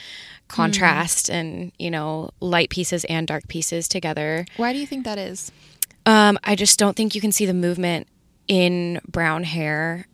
[0.49, 5.19] contrast and you know light pieces and dark pieces together Why do you think that
[5.19, 5.53] is?
[6.07, 8.09] um, I just don't think you can see the movement
[8.49, 10.09] in brown hair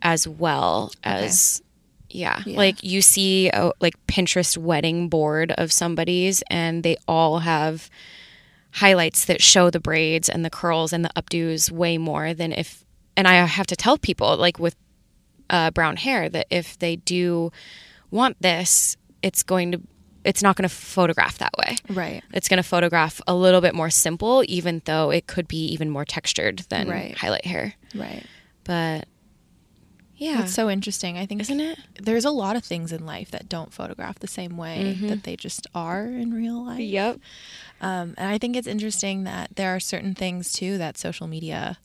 [0.00, 1.60] as well as
[2.10, 2.42] yeah.
[2.46, 2.56] Yeah.
[2.56, 7.88] Like you see a like Pinterest wedding board of somebody's and they all have
[8.72, 12.84] highlights that show the braids and the curls and the updos way more than if
[13.16, 14.76] and I have to tell people like with
[15.50, 17.50] uh, brown hair that if they do
[18.12, 19.80] want this, it's going to
[20.22, 22.22] it's not going to photograph that way Right.
[22.34, 25.88] it's going to photograph a little bit more simple, even though it could be even
[25.90, 27.16] more textured than Right.
[27.16, 27.74] highlight hair.
[27.94, 28.24] Right.
[28.64, 29.08] But
[30.20, 31.16] yeah, That's so interesting.
[31.18, 31.78] I think isn't it?
[32.00, 35.34] there's a lot of things in life that don't photograph the same way that they
[35.34, 36.80] just are in real life.
[36.80, 37.18] Yep.
[37.80, 41.78] Um, and I think it's interesting that there are certain things too that social media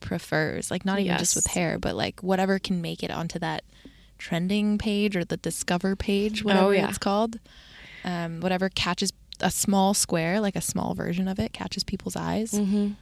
[0.00, 3.64] prefers, like not even just with hair, but like whatever can make it onto that
[4.16, 6.88] trending page or the discover page, whatever Oh, yeah.
[6.88, 7.38] it's called.
[8.04, 12.52] Um, whatever catches a small square, like a small version of it, catches people's eyes.
[12.52, 12.92] Mm-hmm.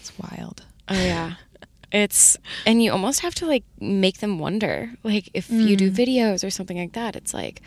[0.00, 0.64] It's wild.
[0.88, 1.34] Oh yeah.
[1.92, 4.90] It's and you almost have to like make them wonder.
[5.02, 5.94] Like if you do Mm.
[5.96, 7.60] videos or something like that, it's like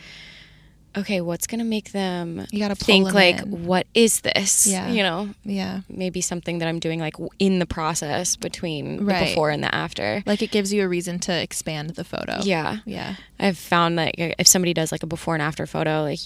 [0.97, 3.65] okay, what's going to make them You gotta think like in.
[3.65, 4.65] what is this?
[4.65, 4.89] Yeah.
[4.89, 5.81] You know, Yeah.
[5.89, 9.19] maybe something that I'm doing like in the process between Right.
[9.19, 10.23] the before and the after.
[10.25, 12.39] Like it gives you a reason to expand the photo.
[12.43, 12.77] Yeah.
[12.85, 13.15] Yeah.
[13.37, 16.19] I've found that if somebody does like a before and after photo, like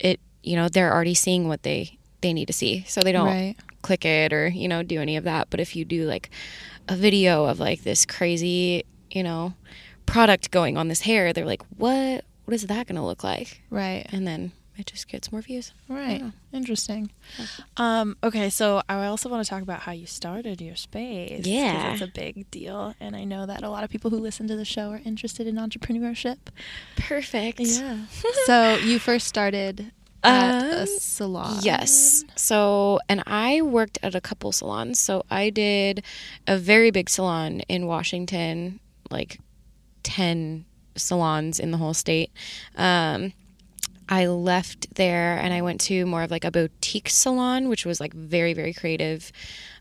[0.00, 3.26] it, you know, they're already seeing what they they need to see, so they don't
[3.28, 3.54] Right.
[3.86, 5.48] Click it or you know do any of that.
[5.48, 6.30] But if you do like
[6.88, 9.54] a video of like this crazy, you know,
[10.06, 12.24] product going on this hair, they're like, what?
[12.44, 13.62] What is that going to look like?
[13.70, 14.06] Right.
[14.12, 15.72] And then it just gets more views.
[15.88, 16.20] Right.
[16.20, 16.30] Yeah.
[16.52, 17.10] Interesting.
[17.76, 21.44] Um, okay, so I also want to talk about how you started your space.
[21.44, 21.92] Yeah.
[21.92, 22.94] It's a big deal.
[23.00, 25.48] And I know that a lot of people who listen to the show are interested
[25.48, 26.38] in entrepreneurship.
[26.96, 27.60] Perfect.
[27.60, 28.04] Yeah.
[28.44, 29.90] so you first started
[30.24, 31.58] at a Um, salon.
[31.62, 32.24] Yes.
[32.36, 34.98] So, and I worked at a couple salons.
[35.00, 36.02] So I did
[36.46, 39.38] a very big salon in Washington, like
[40.02, 40.64] 10
[40.96, 42.30] salons in the whole state.
[42.76, 43.32] Um,
[44.08, 48.00] I left there and I went to more of like a boutique salon, which was
[48.00, 49.32] like very, very creative.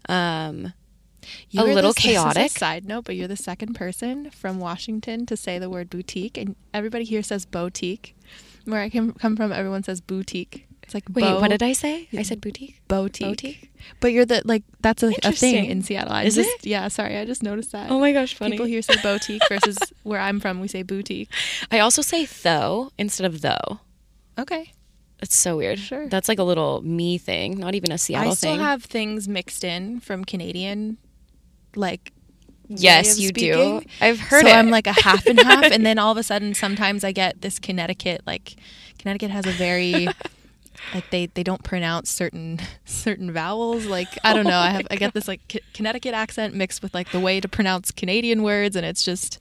[0.10, 0.74] Um,
[1.50, 2.52] You a little the- chaotic.
[2.52, 6.56] side note, but you're the second person from Washington to say the word boutique, and
[6.74, 8.15] everybody here says boutique.
[8.66, 10.68] Where I come come from, everyone says boutique.
[10.84, 12.08] It's like wait, what did I say?
[12.16, 12.80] I said boutique.
[12.88, 13.26] boutique.
[13.28, 13.72] Boutique?
[14.00, 16.14] But you're the like that's a, a thing in Seattle.
[16.14, 16.66] I Is just it?
[16.68, 17.90] yeah, sorry, I just noticed that.
[17.90, 18.52] Oh my gosh, funny.
[18.52, 21.30] People here say boutique versus where I'm from, we say boutique.
[21.72, 23.80] I also say though instead of though.
[24.38, 24.74] Okay.
[25.22, 25.80] It's so weird.
[25.80, 26.08] Sure.
[26.08, 28.32] That's like a little me thing, not even a Seattle thing.
[28.32, 28.60] I still thing.
[28.60, 30.98] have things mixed in from Canadian,
[31.76, 32.12] like.
[32.70, 33.80] Way yes, of you speaking.
[33.80, 33.86] do.
[34.02, 34.54] I've heard so it.
[34.56, 37.42] I'm like a half and half, and then all of a sudden, sometimes I get
[37.42, 38.22] this Connecticut.
[38.26, 38.56] Like
[39.00, 40.08] Connecticut has a very,
[40.94, 43.86] like they they don't pronounce certain certain vowels.
[43.86, 44.58] Like I don't know.
[44.60, 47.48] I have I get this like C- Connecticut accent mixed with like the way to
[47.48, 49.40] pronounce Canadian words, and it's just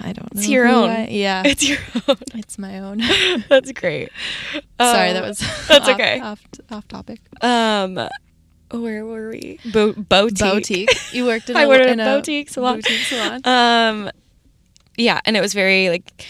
[0.00, 0.40] I don't know.
[0.40, 0.90] It's your own.
[0.90, 1.78] I- yeah, it's your
[2.08, 2.16] own.
[2.34, 3.02] it's my own.
[3.48, 4.10] That's great.
[4.80, 6.20] Sorry, Um, that was that's off- okay.
[6.20, 7.20] Off off topic.
[7.42, 8.08] Um,
[8.80, 9.58] where were we?
[9.72, 10.38] Bo- boutique.
[10.52, 11.12] Boutique.
[11.14, 12.76] You worked in I a, worked at in a boutique salon.
[12.76, 13.40] Boutique salon.
[13.44, 14.10] Um,
[14.96, 16.24] yeah, and it was very like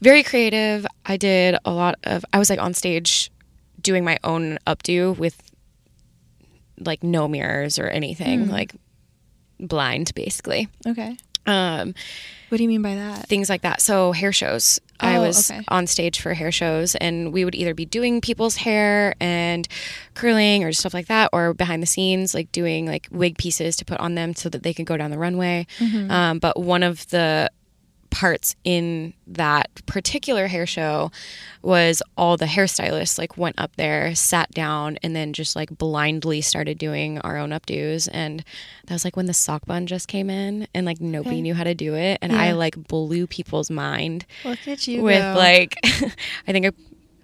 [0.00, 0.86] very creative.
[1.06, 2.24] I did a lot of.
[2.32, 3.30] I was like on stage
[3.80, 5.40] doing my own updo with
[6.78, 8.50] like no mirrors or anything, Hmm.
[8.50, 8.74] like
[9.60, 10.68] blind basically.
[10.86, 11.16] Okay.
[11.50, 11.94] Um,
[12.48, 13.28] What do you mean by that?
[13.28, 13.80] things like that.
[13.80, 14.80] So hair shows.
[15.02, 15.62] I Oh, was okay.
[15.68, 19.66] on stage for hair shows, and we would either be doing people's hair and
[20.14, 23.84] curling or stuff like that, or behind the scenes, like doing like wig pieces to
[23.84, 25.66] put on them so that they could go down the runway.
[25.78, 26.10] Mm-hmm.
[26.10, 27.50] Um, but one of the
[28.10, 31.10] parts in that particular hair show
[31.62, 36.40] was all the hairstylists like went up there sat down and then just like blindly
[36.40, 38.44] started doing our own updos and
[38.86, 41.40] that was like when the sock bun just came in and like nobody Okay.
[41.42, 45.22] knew how to do it and i like blew people's mind Look at you with
[45.22, 45.34] go.
[45.38, 46.72] like i think i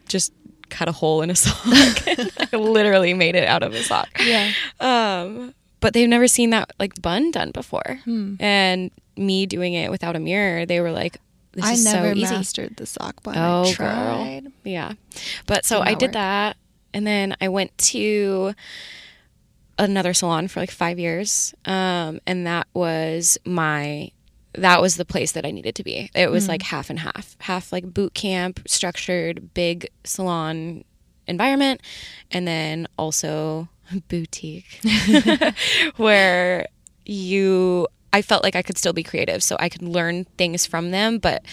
[0.09, 0.33] just
[0.69, 1.57] cut a hole in a sock
[2.53, 4.53] i literally made it out of a sock yeah.
[4.81, 5.53] um,
[5.87, 8.01] but they've never seen that like bun done before.
[8.03, 8.35] Hmm.
[8.41, 11.21] And me doing it without a mirror, they were like,
[11.53, 13.37] "This I is never so easy." mastered the sock bun.
[13.39, 13.73] Oh, I girl.
[13.75, 14.53] tried.
[14.65, 14.95] Yeah,
[15.47, 16.13] but so I did work.
[16.15, 16.57] that,
[16.93, 18.53] and then I went to
[19.79, 24.11] another salon for like five years, um, and that was my.
[24.55, 26.11] That was the place that I needed to be.
[26.17, 30.83] It was like half and half, half like boot camp, structured, big salon
[31.29, 31.81] environment,
[32.33, 33.69] and then also
[34.09, 34.81] boutique
[35.97, 36.67] where
[37.05, 40.91] you I felt like I could still be creative so I could learn things from
[40.91, 41.45] them but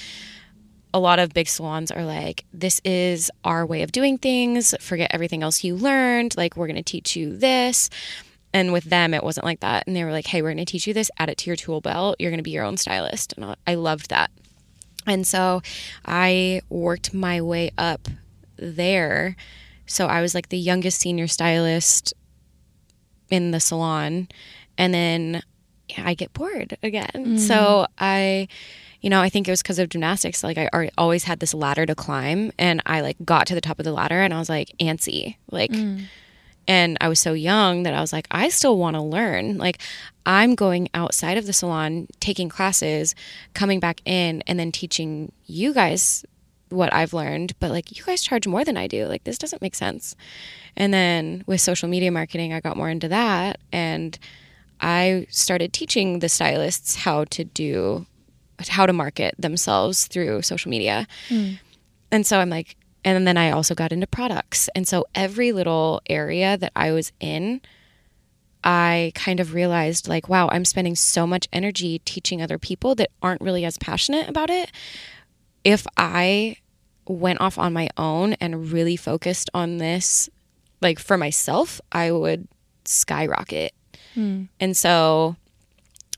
[0.94, 4.76] a lot of big salons are like this is our way of doing things.
[4.80, 6.38] Forget everything else you learned.
[6.38, 7.90] Like we're going to teach you this.
[8.54, 10.72] And with them it wasn't like that and they were like hey we're going to
[10.72, 11.10] teach you this.
[11.18, 12.18] Add it to your tool belt.
[12.20, 13.34] You're going to be your own stylist.
[13.34, 14.30] And I- loved that.
[15.08, 15.62] And so
[16.06, 18.08] I worked my way up
[18.56, 19.36] there.
[19.86, 22.14] So I was like the youngest senior stylist
[23.34, 24.28] in the salon.
[24.78, 25.42] And then
[25.98, 27.10] I get bored again.
[27.16, 27.38] Mm-hmm.
[27.38, 28.48] So I,
[29.02, 30.44] you know, I think it was because of gymnastics.
[30.44, 32.52] Like I always had this ladder to climb.
[32.60, 35.38] And I like got to the top of the ladder and I was like antsy.
[35.50, 36.04] Like, mm.
[36.68, 39.58] and I was so young that I was like, I still want to learn.
[39.58, 39.80] Like,
[40.28, 43.16] I'm going outside of the salon, taking classes,
[43.56, 46.24] coming back in, and then teaching you guys
[46.74, 47.54] what I've learned.
[47.60, 49.06] But like, you guys charge more than I do.
[49.06, 50.16] Like, this doesn't make sense.
[50.76, 53.60] And then with social media marketing, I got more into that.
[53.72, 54.18] And
[54.82, 58.06] I started teaching the stylists how to do
[58.60, 61.08] how to market themselves through social media.
[61.28, 61.54] Hmm.
[62.12, 64.70] And so I'm like, and then I also got into products.
[64.76, 67.62] And so every little area that I was in,
[68.64, 73.12] I kind of realized like, wow, I'm spending so much energy teaching other people that
[73.22, 74.72] aren't really as passionate about it.
[75.64, 76.58] If I
[77.08, 80.30] went off on my own and really focused on this,
[80.82, 82.48] like for myself, I would
[82.86, 83.74] skyrocket.
[84.14, 84.44] Hmm.
[84.60, 85.36] And so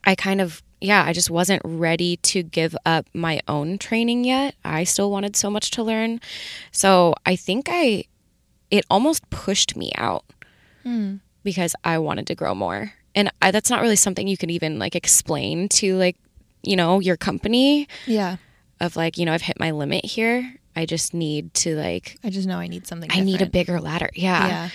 [0.04, 4.56] I kind of, yeah, I just wasn't ready to give up my own training yet.
[4.64, 6.20] I still wanted so much to learn.
[6.72, 8.06] So I think I,
[8.72, 10.26] it almost pushed me out
[10.84, 11.16] Hmm.
[11.44, 12.94] because I wanted to grow more.
[13.16, 16.18] And I, that's not really something you can even like explain to like,
[16.64, 18.38] you know, your company Yeah.
[18.80, 20.56] of like, you know, I've hit my limit here.
[20.76, 23.10] I just need to like, I just know I need something.
[23.12, 24.10] I need a bigger ladder.
[24.14, 24.48] Yeah.
[24.48, 24.70] Yeah.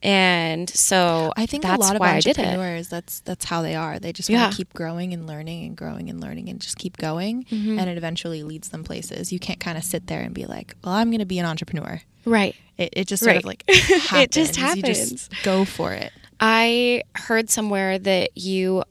[0.00, 2.46] And so I think that's a lot of why I did it.
[2.46, 3.98] entrepreneurs that's that's how they are.
[3.98, 6.96] They just want to keep growing and learning and growing and learning and just keep
[6.98, 7.78] going Mm-hmm.
[7.80, 9.32] and it eventually leads them places.
[9.32, 11.46] You can't kind of sit there and be like, "Well, I'm going to be an
[11.46, 12.54] entrepreneur." Right.
[12.76, 14.12] It, it just sort of like happens.
[14.22, 15.10] It just You happens.
[15.10, 16.12] just go for it.
[16.38, 18.84] I heard somewhere that you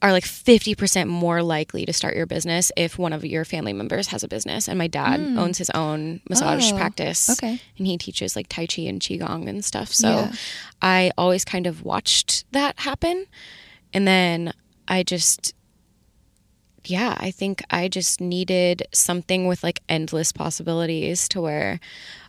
[0.00, 4.08] are like 50% more likely to start your business if one of your family members
[4.08, 4.68] has a business.
[4.68, 5.38] And my dad hmm.
[5.38, 6.72] owns his own massage.
[6.72, 7.28] Oh, practice.
[7.30, 7.60] okay.
[7.76, 9.92] And he teaches like Tai Chi and Qigong and stuff.
[9.92, 10.32] So Yeah.
[10.80, 13.26] I always kind of watched that happen.
[13.92, 14.52] And then
[14.86, 15.54] I just,
[16.84, 21.80] yeah, I think I just needed something with like endless possibilities to where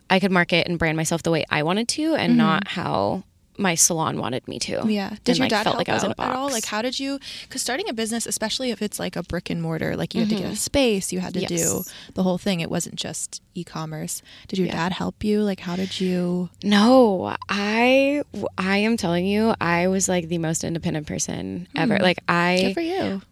[0.08, 2.38] I could market and brand myself the way I wanted to and mm-hmm.
[2.38, 3.22] not how
[3.60, 4.78] my salon wanted me to.
[4.78, 4.90] Mm-hmm.
[4.90, 5.10] Yeah.
[5.24, 6.50] Did And, your like, dad felt help like I was in a out at all?
[6.50, 7.18] Like, how did you?
[7.42, 10.30] Because starting a business, especially if it's like a brick and mortar, like you had
[10.30, 12.12] to get a space, you had to do Mm-hmm.
[12.14, 12.60] The whole thing.
[12.60, 14.22] It wasn't just e-commerce.
[14.48, 14.76] Did your Yeah.
[14.76, 15.42] dad help you?
[15.42, 16.48] Like, how did you?
[16.64, 18.22] No, I
[18.58, 21.98] I am telling you, I was like the most independent person ever.
[21.98, 22.56] Like Hmm.
[22.56, 23.22] Good I for you.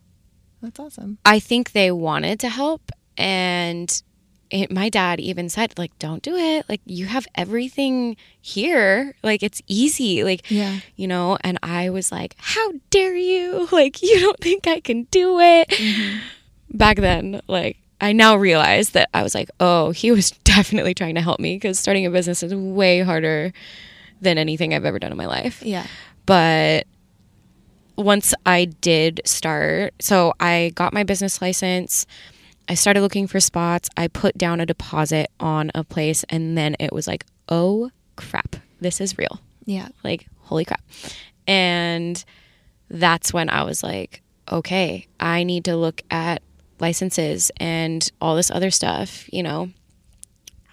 [0.62, 1.18] That's awesome.
[1.24, 4.02] I think they wanted to help and
[4.50, 6.64] it, my dad even said like don't do it.
[6.68, 9.14] Like you have everything here.
[9.22, 10.24] Like it's easy.
[10.24, 10.80] Like Yeah.
[10.96, 13.68] you know, and I was like, "How dare you?
[13.72, 16.18] Like you don't think I can do it?" Mm-hmm.
[16.76, 21.14] Back then, like I now realize that I was like, "Oh, he was definitely trying
[21.16, 23.52] to help me because starting a business is way harder
[24.20, 25.86] than anything I've ever done in my life." Yeah.
[26.26, 26.86] but
[27.96, 32.06] once I did start, so I got my business license.
[32.68, 33.88] I started looking for spots.
[33.96, 38.56] I put down a deposit on a place, and then it was like, oh crap,
[38.80, 39.40] this is real.
[39.64, 39.88] Yeah.
[40.04, 40.82] Like, holy crap.
[41.46, 42.22] And
[42.90, 46.42] that's when I was like, okay, I need to look at
[46.80, 49.70] licenses and all this other stuff, you know,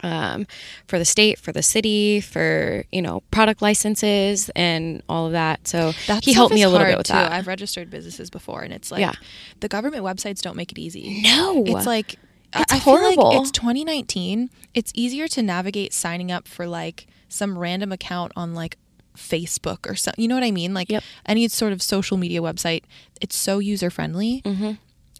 [0.06, 0.46] um,
[0.88, 5.68] for the state, for the city, for, you know, product licenses and all of that.
[5.68, 7.13] So That he helped me a little bit with too.
[7.13, 7.32] that.
[7.32, 9.13] I've registered businesses before, and it's like Yeah.
[9.60, 11.22] the government websites don't make it easy.
[11.24, 11.63] no.
[11.65, 12.15] It's like
[12.54, 13.41] I- It's I feel like horrible.
[13.41, 14.50] it's 2019.
[14.74, 18.78] It's easier to navigate signing up for like some random account on like
[19.18, 20.22] Facebook or something.
[20.22, 20.74] You know what I mean?
[20.74, 21.04] Like Yep.
[21.26, 22.84] any sort of social media website.
[23.20, 24.41] It's so user friendly.
[24.46, 24.72] Mm-hmm.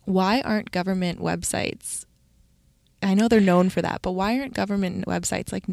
[0.06, 2.05] Why aren't government websites?
[3.04, 5.66] I know they're known for that, but why aren't government websites like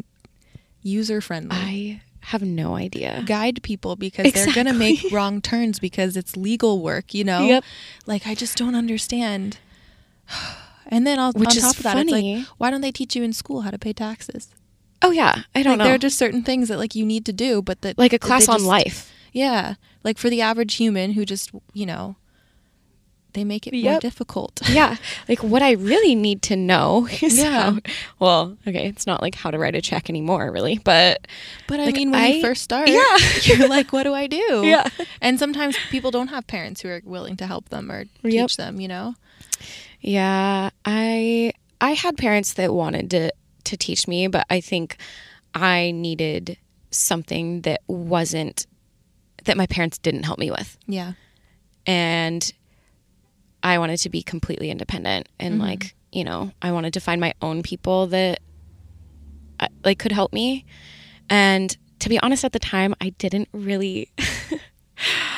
[0.81, 1.55] user friendly?
[1.55, 3.23] I have no idea.
[3.25, 7.41] guide people because they're going to make wrong turns because it's legal work, you know?
[7.45, 7.63] Yep.
[8.05, 9.57] Like, I just don't understand.
[10.85, 13.23] And then I'll, Which on top of that, it's like, why don't they teach you
[13.23, 14.49] in school how to pay taxes?
[15.01, 17.33] Oh yeah, I don't like, there are just certain things that like you need to
[17.33, 19.11] do, but that like a class on just- life.
[19.31, 22.15] Yeah, like for the average human who just you know,
[23.33, 24.61] they make it more difficult.
[24.69, 24.95] yeah
[25.27, 27.71] like what i really need to know is Yeah.
[27.71, 27.79] how,
[28.19, 31.27] well okay it's not like how to write a check anymore really but
[31.67, 33.17] But I Like, mean, when I- you first start, Yeah.
[33.43, 34.61] you're like, what do I do?
[34.63, 34.87] Yeah.
[35.21, 38.51] And sometimes people don't have parents who are willing to help them or teach Yep.
[38.51, 38.79] them.
[38.79, 39.15] You know.
[40.01, 43.31] yeah i i had parents that wanted to
[43.63, 44.97] to teach me but i think
[45.55, 46.57] i needed
[46.91, 48.67] something that wasn't
[49.45, 51.13] that my parents didn't help me with Yeah.
[51.85, 52.41] and
[53.63, 55.63] I wanted to be completely independent and Mm-hmm.
[55.63, 58.39] like you know I wanted to find my own people that
[59.59, 60.65] uh, like could help me
[61.29, 64.09] and to be honest at the time I didn't really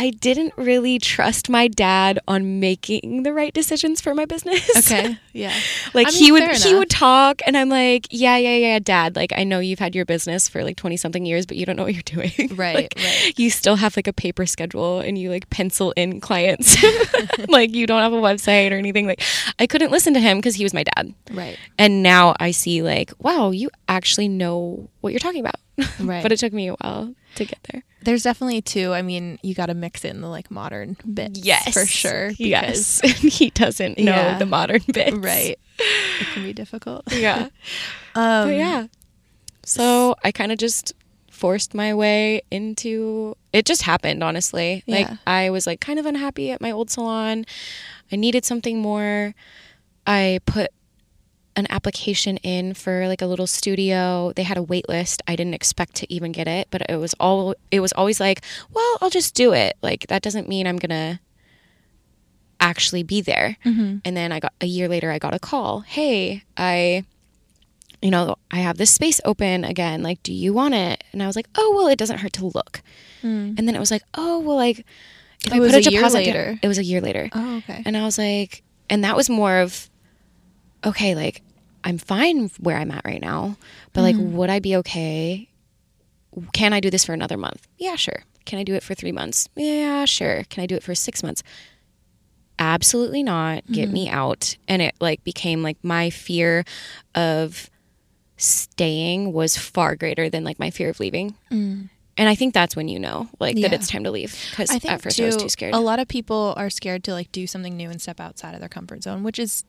[0.00, 5.18] I didn't really trust my dad on making the right decisions for my business Okay.
[5.32, 5.54] Yeah.
[5.94, 9.14] like I mean, he would he would talk and I'm like yeah yeah yeah dad
[9.14, 11.76] like I know you've had your business for like 20 something years but you don't
[11.76, 13.38] know what you're doing Right, Like, right.
[13.38, 16.76] you still have like a paper schedule and you like pencil in clients
[17.48, 19.22] like you don't have a website or anything like
[19.58, 21.58] I couldn't listen to him because he was my dad Right.
[21.78, 25.56] and now I see like wow you actually know what you're talking about
[26.00, 26.22] Right.
[26.22, 27.82] but it took me a while to get there.
[28.02, 28.92] There's definitely two.
[28.92, 31.40] I mean, you got to mix in the like modern bits.
[31.40, 31.72] Yes.
[31.74, 32.30] For sure.
[32.38, 33.00] Yes.
[33.04, 34.38] he doesn't know Yeah.
[34.38, 35.16] the modern bits.
[35.16, 35.58] Right.
[36.20, 37.04] It can be difficult.
[37.10, 37.48] Yeah.
[38.14, 38.86] Um, but yeah.
[39.64, 40.92] So I kind of just
[41.30, 45.16] forced my way into it just happened honestly like Yeah.
[45.26, 47.46] i was like kind of unhappy at my old salon
[48.12, 49.34] i needed something more
[50.06, 50.68] i put
[51.56, 55.54] an application in for like a little studio they had a wait list i didn't
[55.54, 58.40] expect to even get it but it was all it was always like
[58.72, 61.20] well i'll just do it like that doesn't mean i'm gonna
[62.60, 63.96] actually be there mm-hmm.
[64.04, 67.04] and then i got a year later i got a call hey i
[68.02, 70.02] you know, I have this space open again.
[70.02, 71.04] Like, do you want it?
[71.12, 72.82] And I was like, oh, well, it doesn't hurt to look.
[73.22, 73.58] Mm.
[73.58, 74.80] And then it was like, oh, well, like,
[75.44, 76.58] if oh, It I was put a a deposit later.
[76.62, 77.28] it was a year later.
[77.32, 77.82] Oh, okay.
[77.84, 79.89] And I was like, and that was more of,
[80.84, 81.42] okay, like,
[81.84, 83.56] I'm fine where I'm at right now,
[83.92, 84.36] but like, Mm-hmm.
[84.36, 85.48] would I be okay?
[86.52, 87.66] Can I do this for another month?
[87.78, 88.22] Yeah, sure.
[88.44, 89.48] Can I do it for three months?
[89.56, 90.44] Yeah, sure.
[90.48, 91.42] Can I do it for six months?
[92.58, 93.66] Absolutely not.
[93.72, 93.92] Get Mm-hmm.
[93.94, 94.56] me out.
[94.68, 96.64] And it like became like my fear
[97.14, 97.70] of
[98.36, 101.34] staying was far greater than like my fear of leaving.
[101.50, 101.88] And
[102.28, 103.74] I think that's when you know like that Mm.
[103.74, 105.74] It's time to leave because I think at first too, I was too scared.
[105.74, 108.60] A lot of people are scared to like do something new and step outside of
[108.60, 109.64] their comfort zone, which is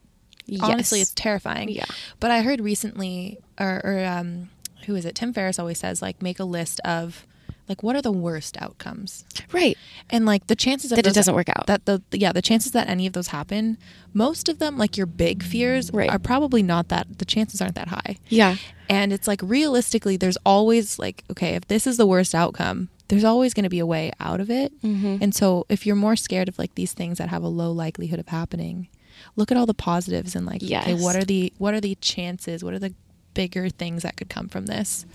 [0.60, 1.70] honestly it's terrifying.
[1.70, 1.86] Yeah.
[2.20, 4.50] But I heard recently, or, or um,
[4.86, 5.16] who is it?
[5.16, 7.26] Tim Ferriss always says like make a list of
[7.70, 9.24] like what are the worst outcomes,
[9.54, 9.78] right
[10.10, 11.68] and like the chances that it doesn't work out.
[11.68, 13.78] That the yeah the chances that any of those happen,
[14.14, 16.10] most of them like your big fears Right.
[16.10, 18.18] are probably not that the chances aren't that high.
[18.28, 18.56] yeah.
[18.90, 23.24] And it's like realistically, there's always like, okay, if this is the worst outcome, there's
[23.24, 24.74] always going to be a way out of it.
[24.82, 25.18] Mm-hmm.
[25.22, 28.20] And so if you're more scared of like these things that have a low likelihood
[28.20, 28.90] of happening,
[29.36, 32.64] look at all the positives and like, okay, what are the what are the chances?
[32.64, 32.94] What are the
[33.34, 35.06] bigger things that could come from this?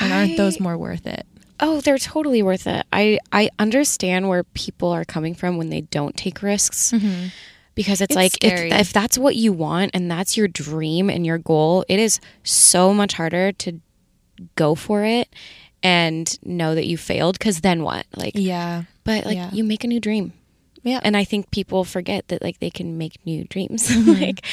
[0.00, 1.26] And aren't those more worth it?
[1.58, 2.84] Oh, they're totally worth it.
[2.92, 6.92] I I understand where people are coming from when they don't take risks.
[6.92, 7.28] Mm-hmm.
[7.74, 11.26] Because it's, It's like if, if that's what you want and that's your dream and
[11.26, 13.80] your goal, it is so much harder to
[14.54, 15.28] go for it
[15.82, 18.06] and know that you failed because then what?
[18.16, 18.84] Like Yeah.
[19.04, 19.50] but like Yeah.
[19.52, 20.32] you make a new dream.
[20.86, 21.00] Yeah.
[21.02, 23.90] And I think people forget that like they can make new dreams.
[24.20, 24.44] like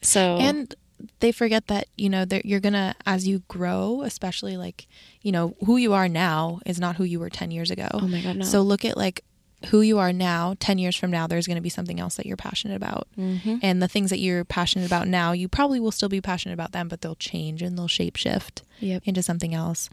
[0.00, 0.74] so and
[1.20, 4.86] they forget that you know that you're gonna as you grow especially like
[5.22, 8.08] you know who you are now is not who you were 10 years ago Oh
[8.08, 8.44] my God, no.
[8.44, 9.22] so look at like
[9.70, 12.26] who you are now 10 years from now there's going to be something else that
[12.26, 13.56] you're passionate about Mm-hmm.
[13.62, 16.72] and the things that you're passionate about now you probably will still be passionate about
[16.72, 19.02] them but they'll change and they'll shape shift Yep.
[19.04, 19.90] into something else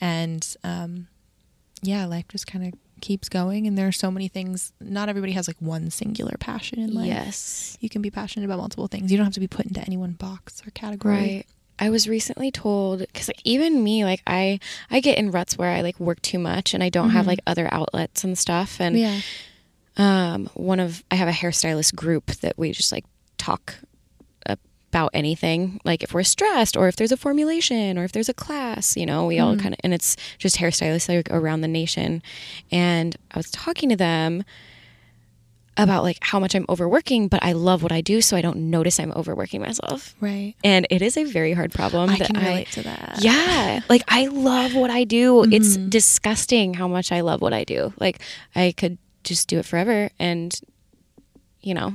[0.00, 1.06] and um
[1.82, 5.32] yeah life just kind of keeps going and there are so many things not everybody
[5.32, 7.76] has like one singular passion in life Yes.
[7.80, 9.10] you can be passionate about multiple things.
[9.12, 11.14] You don't have to be put into any one box or category.
[11.14, 11.44] Right.
[11.78, 15.70] I was recently told because like even me like I I get in ruts where
[15.70, 18.98] I like work too much and I don't have like other outlets and stuff and
[18.98, 19.20] Yeah.
[19.96, 23.04] um one of I have a hairstylist group that we just like
[23.38, 23.74] talk
[24.96, 25.78] about anything.
[25.84, 29.04] Like if we're stressed or if there's a formulation or if there's a class you
[29.04, 32.22] know we all kind of and it's just hairstylists like around the nation.
[32.72, 34.42] And I was talking to them
[35.76, 38.70] about like how much I'm overworking but I love what I do so I don't
[38.70, 40.14] notice I'm overworking myself.
[40.18, 40.54] Right.
[40.64, 43.18] and it is a very hard problem I that can I relate to that.
[43.20, 43.80] yeah.
[43.90, 45.44] Like I love what I do.
[45.44, 45.90] It's Mm-hmm.
[45.90, 47.92] disgusting how much I love what I do.
[48.00, 48.20] Like
[48.54, 50.58] I could just do it forever and
[51.60, 51.92] you know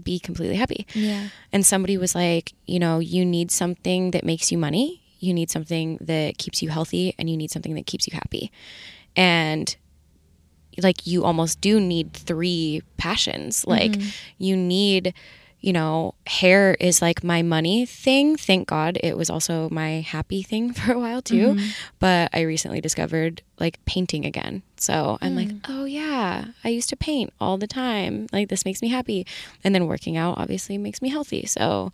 [0.00, 0.86] be completely happy.
[0.94, 1.28] Yeah.
[1.52, 5.02] and somebody was like you know you need something that makes you money.
[5.18, 8.50] You need something that keeps you healthy and you need something that keeps you happy.
[9.14, 9.74] And
[10.82, 13.66] like you almost do need three passions.
[13.66, 14.08] Like mm-hmm.
[14.38, 15.14] you need
[15.62, 18.36] you know hair is like my money thing.
[18.36, 21.56] Thank god it was also my happy thing for a while too.
[22.00, 24.62] But i recently discovered like painting again.
[24.76, 28.26] So i'm like oh yeah i used to paint all the time.
[28.32, 29.24] Like this makes me happy.
[29.64, 31.46] And then working out obviously makes me healthy.
[31.46, 31.92] So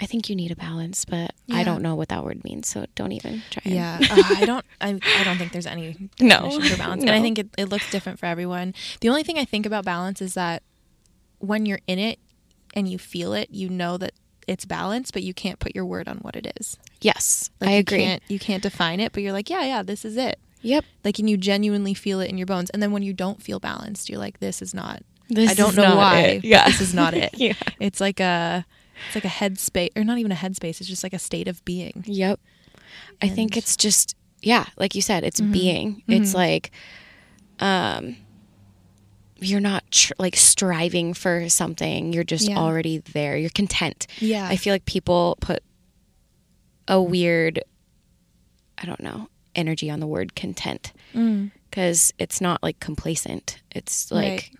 [0.00, 2.86] i think you need a balance but i don't know what that word means so
[2.96, 3.98] don't even try Yeah.
[4.10, 6.40] Uh, I don't I, I don't think there's any No.
[6.40, 7.02] definition for balance.
[7.02, 8.74] And I think it, it looks different for everyone.
[9.00, 10.62] The only thing I think about balance is that
[11.38, 12.18] when you're in it
[12.72, 14.12] and you feel it, you know that
[14.48, 16.76] it's balanced, but you can't put your word on what it is.
[17.00, 19.82] yes Like i you agree Can't, you can't define it, but you're like, yeah, yeah,
[19.82, 20.38] this is it.
[20.62, 22.68] yep Like, and you genuinely feel it in your bones.
[22.70, 25.02] And then when you don't feel balanced, you're like, this is not.
[25.28, 26.18] This I don't is know not why.
[26.20, 26.44] it.
[26.44, 26.66] Yeah.
[26.66, 27.30] This is not it.
[27.34, 27.54] Yeah.
[27.80, 28.66] It's like a,
[29.06, 30.80] it's like a headspace, or not even a headspace.
[30.80, 32.02] It's just like a state of being.
[32.06, 32.38] Yep.
[33.22, 33.58] I think Mm-hmm.
[33.58, 36.02] it's just yeah, like you said, it's being.
[36.08, 36.72] It's like
[37.60, 38.16] um
[39.44, 42.12] you're not tr- like striving for something.
[42.12, 42.58] You're just Yeah.
[42.58, 43.36] already there.
[43.36, 44.06] You're content.
[44.20, 44.46] Yeah.
[44.48, 45.62] I feel like people put
[46.88, 47.62] a weird
[48.78, 51.52] I don't know, energy on the word content Mm.
[51.70, 53.58] because it's not like complacent.
[53.70, 54.50] It's like, Right.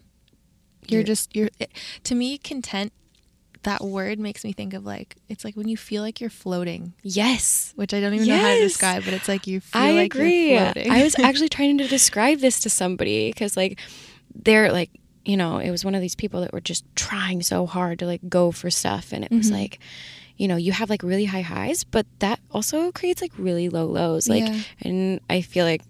[0.88, 1.72] You're You're- just you're it-
[2.04, 2.92] to me content
[3.64, 6.92] that word makes me think of like it's like when you feel like you're floating,
[7.04, 9.92] yes, which I don't even know how to describe, but it's like you feel I
[9.92, 10.50] like agree.
[10.52, 10.90] you're floating.
[10.90, 13.78] I was actually trying to describe this to somebody because, like,
[14.34, 14.90] they're like,
[15.24, 18.06] you know, it was one of these people that were just trying so hard to
[18.06, 19.52] like go for stuff, and it was Mhm.
[19.54, 19.78] like,
[20.36, 23.86] you know, you have like really high highs, but that also creates like really low
[23.86, 24.28] lows.
[24.28, 24.60] Like, Yeah.
[24.80, 25.82] and I feel like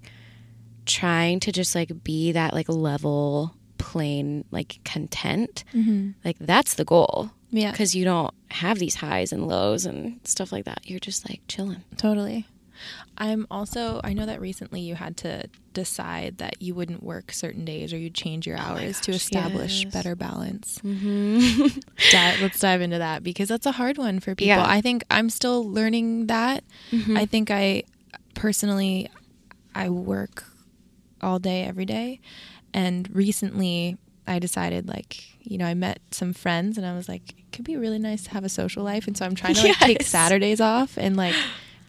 [0.85, 6.15] trying to just like be that like level, plain, like content, Mhm.
[6.25, 10.53] like that's the goal Yeah, because you don't have these highs and lows and stuff
[10.53, 10.81] like that.
[10.85, 11.83] You're just like chilling.
[11.97, 12.47] totally.
[13.19, 17.65] I'm also I know that recently you had to decide that you wouldn't work certain
[17.65, 19.93] days or you'd change your Oh hours to establish yes.
[19.93, 20.79] better balance.
[20.85, 21.79] Mm-hmm.
[22.11, 24.49] Dive, let's dive into that because that's a hard one for people.
[24.49, 24.65] Yeah.
[24.67, 26.65] I think I'm still learning that.
[26.91, 27.17] Mm-hmm.
[27.17, 27.85] I think I
[28.35, 29.09] personally
[29.75, 30.45] I work
[31.21, 32.21] all day every day
[32.75, 37.31] and recently I decided like you know I met some friends and I was like
[37.39, 39.69] it could be really nice to have a social life and so I'm trying to
[39.69, 41.35] like take Saturdays off and like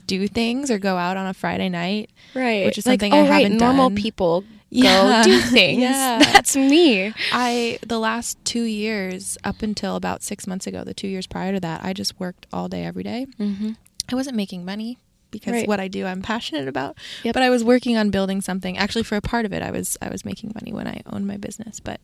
[0.08, 2.10] do things or go out on a Friday night.
[2.36, 3.68] right which is like, something I oh, right, haven't done.
[3.76, 3.96] normal done.
[3.98, 5.24] people Yeah.
[5.24, 6.18] go do things Yeah.
[6.34, 11.08] that's me I the last 2 years up until about 6 months ago the 2
[11.08, 13.28] years prior to that I just worked all day every day.
[13.40, 13.72] mm-hmm.
[14.12, 14.98] I wasn't making money
[15.32, 15.68] because Right.
[15.68, 16.98] what I do I'm passionate about.
[17.24, 17.34] Yep.
[17.34, 18.78] But I was working on building something.
[18.78, 21.26] Actually for a part of it I was I was making money when I owned
[21.28, 22.02] my business, but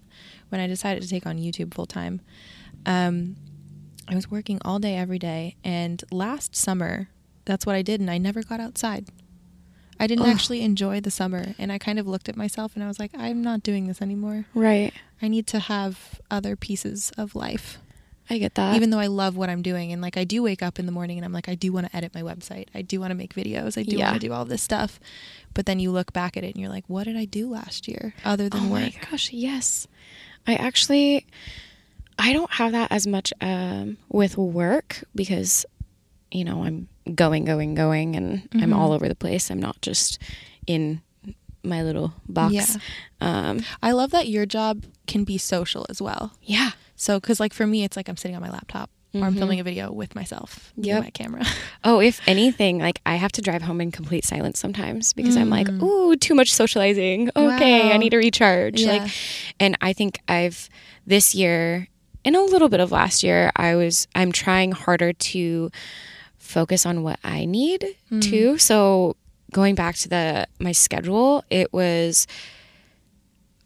[0.50, 2.22] when I decided to take on YouTube full time,
[2.86, 3.36] um
[4.08, 7.10] I was working all day every day and last summer
[7.50, 9.10] that's what I did and I never got outside.
[10.00, 10.32] I didn't Ugh.
[10.32, 13.12] actually enjoy the summer and I kind of looked at myself and I was like
[13.18, 14.46] I'm not doing this anymore.
[14.54, 17.78] right I need to have other pieces of life
[18.30, 20.62] i get that even though I love what I'm doing and like I do wake
[20.62, 22.68] up in the morning and I'm like I do want to edit my website.
[22.76, 23.76] I do want to make videos.
[23.78, 24.06] I do Yeah.
[24.12, 25.00] want to do all this stuff.
[25.56, 27.88] But then you look back at it and you're like what did I do last
[27.88, 28.82] year other than oh work?
[28.82, 29.88] my gosh yes
[30.48, 31.26] i actually
[32.18, 35.66] i don't have that as much um, with work because
[36.32, 38.76] you know i'm going going going and i'm Mhm.
[38.76, 40.20] all over the place i'm not just
[40.68, 41.02] in
[41.64, 42.68] my little box Yeah.
[43.22, 46.32] um I love that your job can be social as well.
[46.44, 49.36] yeah So cuz like for me it's like I'm sitting on my laptop or I'm
[49.36, 51.44] filming a video with myself, and my camera.
[51.84, 55.50] Oh, if anything, like I have to drive home in complete silence sometimes because I'm
[55.50, 55.82] like, Mm.
[55.82, 57.30] ooh, too much socializing.
[57.36, 57.94] Okay, Wow.
[57.94, 58.80] I need to recharge.
[58.82, 58.92] Yeah.
[58.94, 59.12] Like,
[59.60, 60.70] and I think I've
[61.08, 61.88] this year
[62.24, 65.72] and a little bit of last year, I was I'm trying harder to
[66.50, 68.22] focus on what I need Mm.
[68.22, 68.58] too.
[68.58, 69.16] So
[69.52, 72.26] going back to the my schedule, it was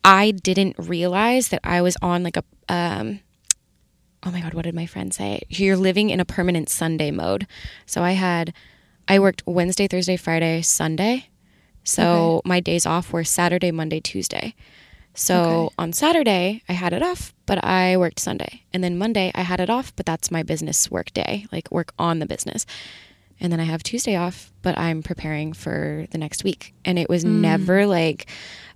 [0.03, 3.19] I didn't realize that I was on like a um
[4.25, 5.41] oh my god, what did my friend say?
[5.49, 7.47] You're living in a permanent Sunday mode.
[7.85, 8.53] So I had
[9.07, 11.27] I worked Wednesday, Thursday, Friday, Sunday.
[11.83, 14.55] So my days off were Saturday, Monday, Tuesday.
[15.15, 15.35] So
[15.65, 15.75] Okay.
[15.77, 18.63] on Saturday, I had it off, but I worked Sunday.
[18.73, 21.93] And then Monday, I had it off, but that's my business work day, like work
[21.99, 22.65] on the business.
[23.39, 26.73] And then I have Tuesday off, but I'm preparing for the next week.
[26.85, 27.41] And it was Mm.
[27.41, 28.27] never like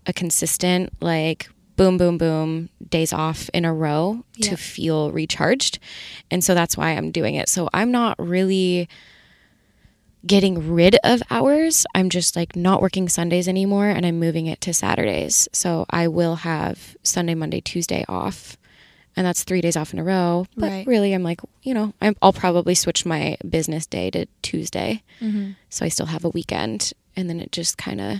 [0.06, 5.80] a consistent, like, boom, boom, boom, days off in a row to feel recharged.
[6.32, 7.50] And so that's why I'm doing it.
[7.50, 8.90] So I'm not really
[10.28, 11.86] getting rid of hours.
[11.96, 15.48] I'm just like not working Sundays anymore and I'm moving it to Saturdays.
[15.54, 18.58] So I will have Sunday, Monday, Tuesday off.
[19.16, 20.46] And that's three days off in a row.
[20.56, 20.86] But Right.
[20.88, 25.02] really, I'm like, you know, I'm, I'll probably switch my business day to Tuesday.
[25.22, 25.56] Mhm.
[25.70, 26.94] So I still have a weekend.
[27.16, 28.18] And then it just kind of,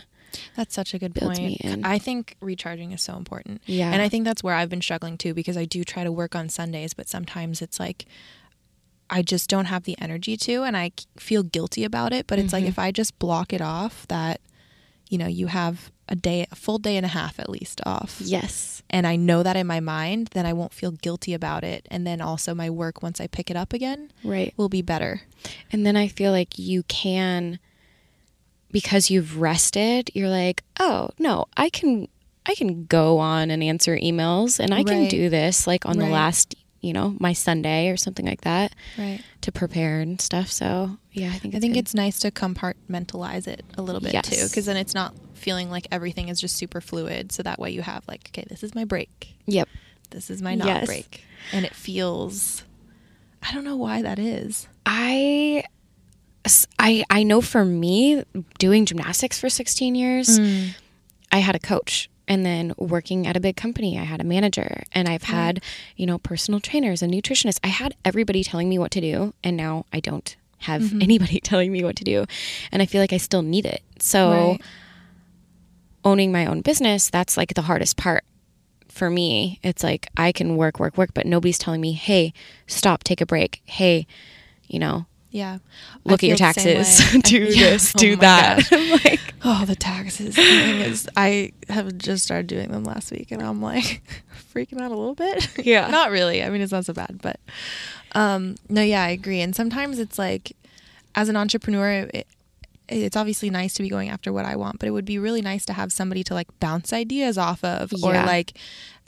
[0.56, 1.62] That's such a good point.
[1.86, 3.62] I think recharging is so important.
[3.68, 3.92] yeah.
[3.92, 6.36] And I think that's where I've been struggling too because I do try to work
[6.36, 8.06] on Sundays, but sometimes it's like
[9.10, 12.28] I just don't have the energy to and I feel guilty about it.
[12.28, 12.70] But it's like Mhm.
[12.70, 14.42] if I just block it off, that,
[15.10, 18.22] you know, you have a day, a full day and a half at least off.
[18.24, 18.82] yes.
[18.90, 21.86] And I know that in my mind, then I won't feel guilty about it.
[21.92, 24.54] And then also my work, once I pick it up again, Right.
[24.56, 25.24] will be better.
[25.72, 27.60] And then I feel like you can
[28.72, 32.08] because you've rested, you're like, "Oh, no, I can
[32.50, 36.06] I can go on and answer emails and I can do this like on Right.
[36.06, 39.22] the last, you know, my Sunday or something like that Right.
[39.42, 41.80] to prepare and stuff." So, yeah, I think I it's think good.
[41.80, 45.88] it's nice to compartmentalize it a little bit too, because then it's not feeling like
[45.92, 47.32] everything is just super fluid.
[47.32, 49.70] So that way you have like, okay, this is my break, Yep.
[50.12, 50.86] this is my not Yes.
[50.88, 51.22] break,
[51.54, 52.64] and it feels.
[53.44, 54.68] I don't know why that is.
[54.86, 55.64] I
[56.80, 58.24] I I know for me
[58.58, 60.74] doing gymnastics for 16 years, Mm.
[61.32, 64.84] I had a coach and then working at a big company, I had a manager
[64.92, 65.62] and I've had,
[65.96, 67.60] you know, personal trainers and nutritionists.
[67.64, 70.36] I had everybody telling me what to do and now I don't.
[70.62, 71.04] have Mhm.
[71.08, 72.26] anybody telling me what to do.
[72.72, 73.84] And I feel like I still need it.
[74.00, 74.62] So Right.
[76.04, 78.24] owning my own business, that's like the hardest part
[78.90, 79.60] for me.
[79.64, 82.34] It's like I can work, work, work, but nobody's telling me, hey,
[82.66, 83.62] stop, take a break.
[83.66, 84.08] Hey,
[84.68, 85.58] you know, Yeah.
[86.06, 86.48] look I at your feel
[86.78, 87.70] the same taxes, do Yeah.
[87.72, 88.68] this, Oh do that.
[88.72, 91.08] I'm like, Oh, the taxes thing is.
[91.16, 94.02] I have just started doing them last week, and I'm like
[94.54, 95.66] freaking out a little bit.
[95.66, 95.88] Yeah.
[95.90, 96.44] not really.
[96.44, 97.40] I mean, it's not so bad, but
[98.14, 99.42] um, no, yeah, I agree.
[99.42, 100.54] And sometimes it's like,
[101.16, 102.28] as an entrepreneur, it,
[102.90, 105.42] it's obviously nice to be going after what I want, but it would be really
[105.42, 108.54] nice to have somebody to like bounce ideas off of, or like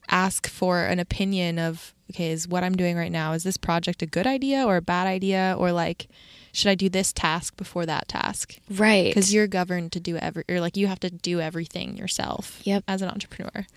[0.09, 4.01] ask for an opinion of, okay, is what I'm doing right now is this project
[4.01, 6.07] a good idea or a bad idea, or like.
[6.51, 8.57] Should I do this task before that task?
[8.71, 9.05] right.
[9.05, 12.85] because you're governed to do every or like you have to do everything yourself Yep.
[12.87, 13.67] as an entrepreneur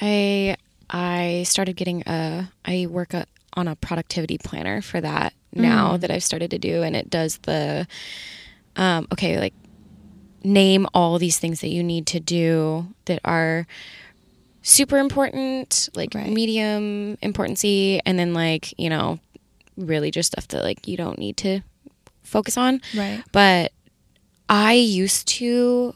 [0.00, 0.56] I
[0.88, 6.00] I started getting a I work a, on a productivity planner for that now Mm.
[6.02, 7.88] that I've started to do and it does the
[8.76, 9.54] um okay like
[10.44, 13.66] name all these things that you need to do that are
[14.62, 16.30] super important like Right.
[16.30, 19.18] medium importancy and then like you know
[19.76, 21.60] really just stuff that like you don't need to
[22.22, 23.72] focus on right but
[24.48, 25.94] I used to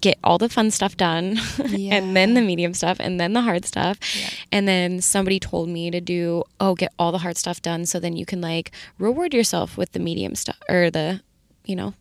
[0.00, 3.64] get all the fun stuff done and then the medium stuff and then the hard
[3.64, 3.98] stuff.
[4.18, 4.28] Yeah.
[4.52, 7.98] And then somebody told me to do, oh, get all the hard stuff done so
[8.00, 11.22] then you can like reward yourself with the medium stuff or the,
[11.64, 11.94] you know,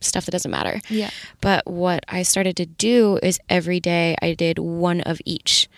[0.00, 0.80] stuff that doesn't matter.
[0.88, 5.68] yeah But what I started to do is every day I did one of each.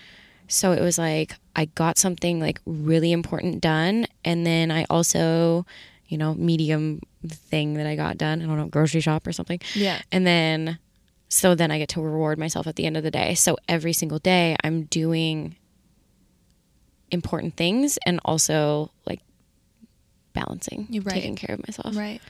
[0.48, 5.66] So it was like I got something like really important done and then I also,
[6.08, 9.60] you know, medium thing that I got done, I don't know, grocery shop or something.
[9.74, 10.78] yeah And then
[11.28, 13.34] so then I get to reward myself at the end of the day.
[13.34, 15.56] So every single day I'm doing
[17.10, 19.20] important things and also like
[20.40, 21.14] balancing, right.
[21.14, 21.96] taking care of myself.
[21.96, 22.20] right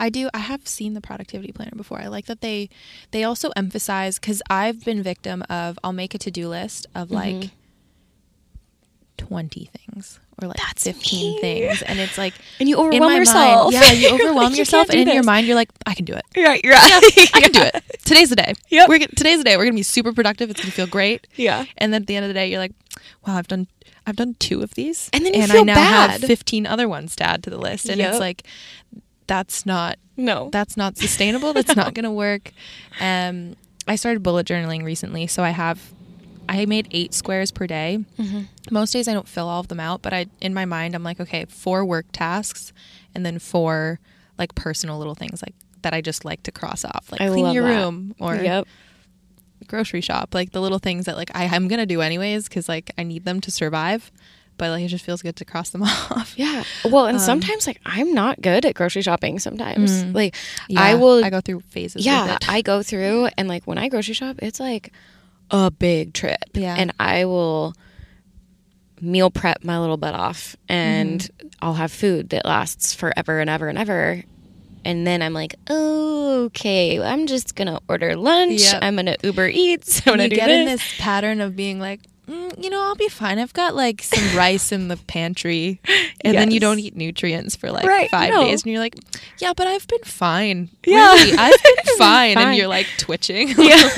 [0.00, 2.68] i do i have seen the productivity planner before i like that they
[3.12, 7.34] they also emphasize because i've been victim of i'll make a to-do list of like
[7.34, 7.50] Mhm.
[9.16, 11.40] 20 things or like That's 15 me.
[11.40, 13.72] things and it's like And you overwhelm yourself.
[13.72, 16.04] mind yeah you overwhelm like, yourself can't and in your mind you're like i can
[16.04, 17.02] do it Right, you're right.
[17.34, 18.88] i can do it today's the day Yep.
[18.88, 21.64] we're, gonna- today's the day we're gonna be super productive it's gonna feel great Yeah.
[21.76, 22.72] and then at the end of the day you're like
[23.26, 23.66] wow i've done
[24.06, 26.10] i've done two of these And then you i feel now bad.
[26.12, 28.10] have 15 other ones to add to the list and Yep.
[28.10, 28.44] it's like
[29.26, 30.48] that's not No.
[30.52, 32.52] that's not sustainable that's not gonna work
[33.00, 35.92] um i started bullet journaling recently so i have
[36.48, 38.42] i made eight squares per day Mm-hmm.
[38.70, 41.02] most days i don't fill all of them out but i in my mind i'm
[41.04, 42.72] like okay four work tasks
[43.14, 44.00] and then four
[44.38, 47.52] like personal little things like that i just like to cross off like I clean
[47.52, 47.76] your that.
[47.84, 48.66] room or yep.
[49.66, 52.90] grocery shop like the little things that like I, i'm gonna do anyways because like
[52.96, 54.10] i need them to survive
[54.56, 56.64] but like it just feels good to cross them off Yeah.
[56.84, 60.02] Well, and Um, sometimes like I'm not good at grocery shopping sometimes.
[60.02, 60.14] Mm.
[60.16, 60.34] Like
[60.68, 62.38] Yeah, I will i go through phases with yeah.
[62.48, 64.92] I go through and like when I grocery shop, it's like
[65.50, 66.38] a big trip.
[66.54, 66.74] Yeah.
[66.76, 67.74] And I will
[69.00, 71.48] meal prep my little butt off and Mm-hmm.
[71.60, 74.22] I'll have food that lasts forever and ever and ever.
[74.84, 78.60] And then I'm like, okay, I'm just gonna order lunch.
[78.60, 78.78] Yep.
[78.82, 79.98] I'm gonna Uber Eats.
[80.06, 80.58] I'm gonna you do get this.
[80.60, 84.02] in this pattern of being like mm, you know i'll be fine i've got like
[84.02, 85.80] some rice in the pantry
[86.22, 88.44] and then you don't eat nutrients for like Right, five no.
[88.44, 88.96] days and you're like
[89.38, 91.12] yeah but i've been fine Yeah.
[91.14, 92.34] Really, i've been fine.
[92.34, 92.38] fine.
[92.48, 93.88] and you're like twitching Yeah.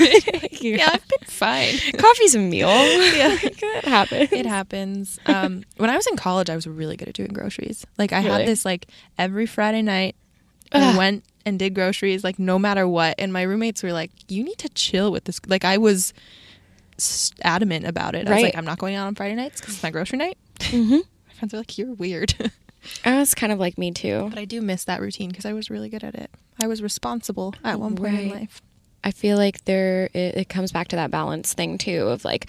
[0.61, 2.67] yeah i've been fine Coffee's a meal.
[2.67, 4.31] yeah, it happens.
[4.31, 5.19] It happens.
[5.25, 7.85] Um, when I was in college, I was really good at doing groceries.
[7.97, 8.29] Like I Really?
[8.39, 10.15] had this like every Friday night,
[10.71, 13.15] I went and did groceries like no matter what.
[13.19, 16.13] And my roommates were like, "You need to chill with this." Like I was
[17.43, 18.27] adamant about it.
[18.27, 18.43] I was Right.
[18.45, 20.37] like, "I'm not going out on Friday nights because it's my grocery night."
[20.69, 20.97] hmm
[21.27, 22.33] My friends are like, "You're weird,"
[23.05, 24.27] I was kind of like me too.
[24.29, 26.29] but I do miss that routine because I was really good at it.
[26.59, 28.41] I was responsible at one point in Right.
[28.41, 28.61] life.
[29.03, 32.47] I feel like there it, it comes back to that balance thing too of like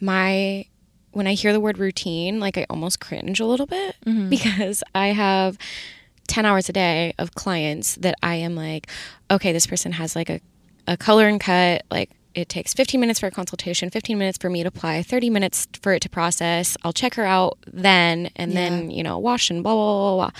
[0.00, 0.64] my
[1.12, 4.28] when I hear the word routine, like I almost cringe a little bit Mhm.
[4.30, 5.58] because I have
[6.28, 8.88] 10 hours a day of clients that I am like,
[9.30, 10.40] okay, this person has like a,
[10.86, 14.48] a color and cut, like it takes 15 minutes for a consultation, 15 minutes for
[14.50, 16.76] me to apply, 30 minutes for it to process.
[16.84, 20.30] I'll check her out then and then, you know, wash and blah, blah, blah, blah.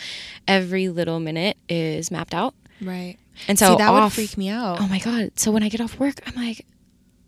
[0.47, 2.55] Every little minute is mapped out.
[2.81, 3.17] Right.
[3.49, 4.81] And so See, that off, would freak me out.
[4.81, 5.33] Oh my god!
[5.37, 6.67] So when I get off work, I'm like,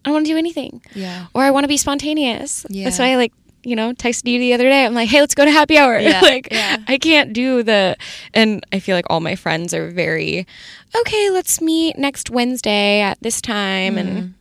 [0.04, 1.26] I don't want to do anything, yeah.
[1.34, 2.66] or I want to be spontaneous.
[2.68, 2.84] Yeah.
[2.84, 3.32] That's why I like,
[3.64, 4.84] you know, texted you the other day.
[4.84, 5.98] I'm like, hey, let's go to happy hour.
[5.98, 6.78] Yeah, like, yeah.
[6.88, 7.96] I can't do the,
[8.34, 10.46] and I feel like all my friends are very,
[10.94, 14.00] okay, let's meet next Wednesday at this time, Mhm.
[14.00, 14.34] and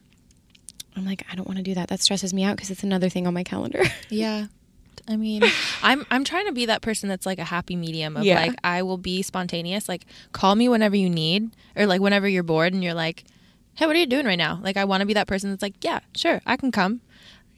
[0.96, 1.88] I'm like, I don't want to do that.
[1.90, 3.84] That stresses me out because it's another thing on my calendar.
[4.10, 4.48] Yeah.
[5.08, 5.42] I mean,
[5.84, 8.40] I'm I'm trying to be that person that's like a happy medium of Yeah.
[8.40, 9.90] like I will be spontaneous.
[9.90, 13.24] Like call me whenever you need or like whenever you're bored and you're like,
[13.76, 15.62] "Hey, what are you doing right now?" Like I want to be that person that's
[15.64, 17.02] like, "Yeah, sure, I can come."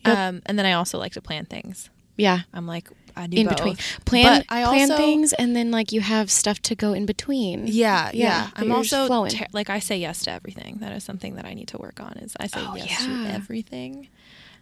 [0.05, 0.17] Yep.
[0.17, 1.89] Um and then I also like to plan things.
[2.15, 2.41] Yeah.
[2.53, 3.55] I'm like I do In both.
[3.57, 3.75] between.
[4.05, 7.05] Plan But I plan also- things and then like you have stuff to go in
[7.05, 7.67] between.
[7.67, 8.23] Yeah, yeah.
[8.45, 10.77] Yeah, I'm also ter- like I say yes to everything.
[10.79, 12.13] That is something that I need to work on.
[12.17, 13.07] Is I say Oh, yes yeah.
[13.07, 14.07] to everything,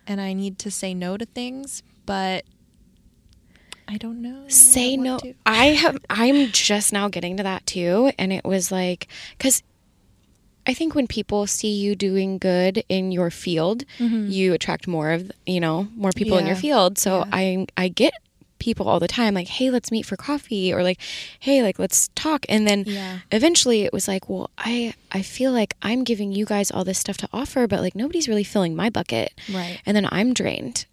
[0.07, 2.45] and I need to say no to things, but
[3.87, 4.43] I don't know.
[4.47, 5.33] say no to.
[5.45, 9.63] i have i'm just now getting to that too and it was like because
[10.65, 15.29] i think when people see you doing good in your field you attract more of
[15.45, 16.61] you know more people in your Mm-hmm.
[16.61, 17.25] Field so Yeah.
[17.33, 18.13] i i get
[18.61, 20.99] people all the time like hey let's meet for coffee or like
[21.39, 23.19] hey like let's talk and then Yeah.
[23.31, 26.99] eventually it was like well i i feel like i'm giving you guys all this
[26.99, 29.81] stuff to offer but like nobody's really filling my bucket Right.
[29.85, 30.85] and then i'm drained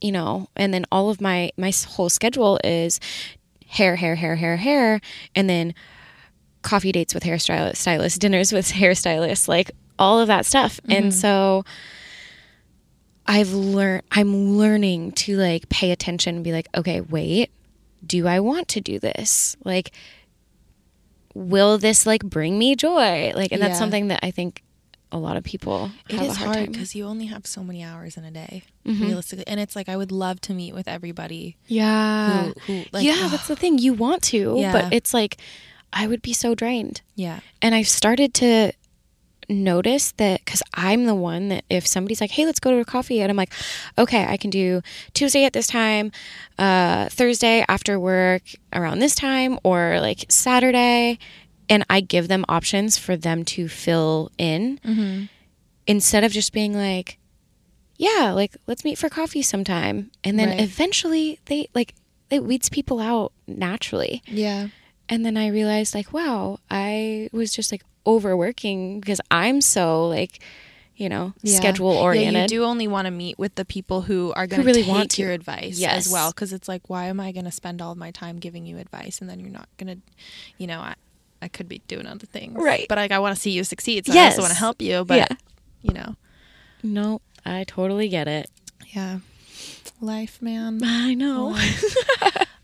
[0.00, 2.98] you know and then all of my my whole schedule is
[3.68, 5.00] hair hair hair hair hair
[5.34, 5.74] and then
[6.62, 11.10] coffee dates with hairstylist stylist dinners with hairstylists like all of that stuff and mm-hmm.
[11.10, 11.64] so
[13.34, 17.50] i've learned i'm learning to like pay attention and be like okay wait
[18.04, 19.92] do i want to do this like
[21.34, 23.78] will this like bring me joy like and that's Yeah.
[23.78, 24.62] something that i think
[25.12, 26.58] a lot of people It have is a hard, hard.
[26.64, 26.72] Mm-hmm.
[26.72, 29.96] because you only have so many hours in a day, realistically, and it's like I
[29.96, 31.56] would love to meet with everybody.
[31.66, 33.78] yeah Who, who like, yeah, that's the thing.
[33.78, 34.70] You want to, Yeah.
[34.72, 35.38] but it's like
[35.92, 37.02] I would be so drained.
[37.16, 38.70] yeah, And I've started to
[39.50, 42.84] notice that because I'm the one that if somebody's like, hey, let's go to a
[42.84, 43.52] coffee, and I'm like,
[43.98, 44.80] okay, I can do
[45.12, 46.12] Tuesday at this time,
[46.58, 48.42] uh, Thursday after work
[48.72, 51.18] around this time, or like Saturday.
[51.68, 55.24] And I give them options for them to fill in Mm-hmm.
[55.86, 57.18] instead of just being like,
[57.96, 60.10] yeah, like let's meet for coffee sometime.
[60.24, 60.60] And then Right.
[60.60, 61.94] eventually they like,
[62.30, 64.22] it weeds people out naturally.
[64.26, 64.68] yeah,
[65.08, 70.42] And then I realized, like, wow, I was just like overworking because I'm so like,
[70.96, 71.56] you know, Yeah.
[71.58, 72.34] schedule oriented.
[72.34, 74.82] Yeah, you do only want to meet with the people who are going to really
[74.82, 76.06] want your advice Yes.
[76.06, 76.30] as well.
[76.30, 78.78] Because it's like, why am I going to spend all of my time giving you
[78.78, 80.02] advice and then you're not going to,
[80.58, 80.94] you know, I,
[81.42, 82.84] I could be doing other things, Right.
[82.88, 85.04] But like, I want to see you succeed, so I also want to help you.
[85.04, 85.36] But Yeah.
[85.80, 86.16] you know,
[86.82, 88.50] No, I totally get it.
[88.94, 89.20] yeah,
[90.00, 90.80] life, man.
[90.84, 91.56] I know.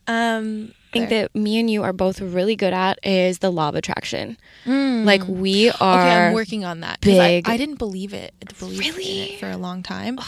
[0.08, 3.74] Um, think that me and you are both really good at is the law of
[3.74, 4.36] attraction.
[4.64, 5.04] Mm.
[5.04, 6.00] Like we are.
[6.00, 7.00] okay, I'm working on that.
[7.00, 8.34] 'cause I- big- I, didn't believe it.
[8.60, 9.04] In Really?
[9.34, 10.18] it for a long time.
[10.18, 10.24] I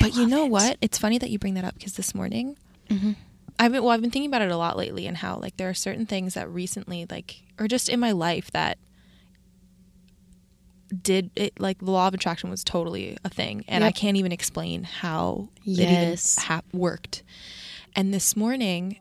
[0.00, 0.50] But you know it.
[0.50, 0.76] what?
[0.80, 2.56] It's funny that you bring that up because this morning,
[3.58, 3.90] I've been well.
[3.90, 6.34] I've been thinking about it a lot lately, and how like there are certain things
[6.34, 8.76] that recently, like, or just in my life that
[11.02, 11.58] did it.
[11.58, 15.48] Like the law of attraction was totally a thing, and I can't even explain how
[15.64, 16.36] Yes.
[16.38, 17.22] it even ha- worked.
[17.94, 18.98] And this morning,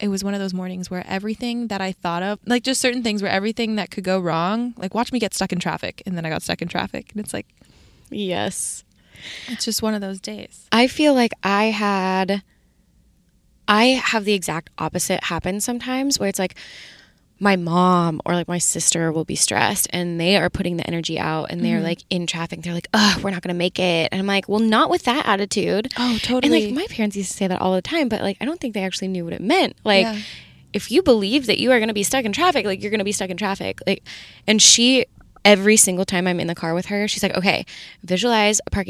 [0.00, 3.02] it was one of those mornings where everything that I thought of, like just certain
[3.02, 6.16] things where everything that could go wrong, like watch me get stuck in traffic, and
[6.16, 7.46] then I got stuck in traffic, and it's like
[8.10, 8.84] Yes.
[9.48, 10.66] it's just one of those days.
[10.72, 12.42] I feel like I had
[13.68, 16.56] I have the exact opposite happen sometimes where it's like
[17.42, 21.18] my mom or like my sister will be stressed and they are putting the energy
[21.18, 21.70] out and Mm-hmm.
[21.70, 24.46] they're like in traffic they're like oh we're not gonna make it and i'm like
[24.48, 26.64] well not with that attitude Oh, totally.
[26.66, 28.60] and like my parents used to say that all the time but like i don't
[28.60, 30.18] think they actually knew what it meant like Yeah.
[30.74, 33.12] if you believe that you are gonna be stuck in traffic like you're gonna be
[33.12, 34.02] stuck in traffic like
[34.46, 35.06] and she
[35.42, 37.64] every single time i'm in the car with her she's like okay
[38.04, 38.88] visualize a parking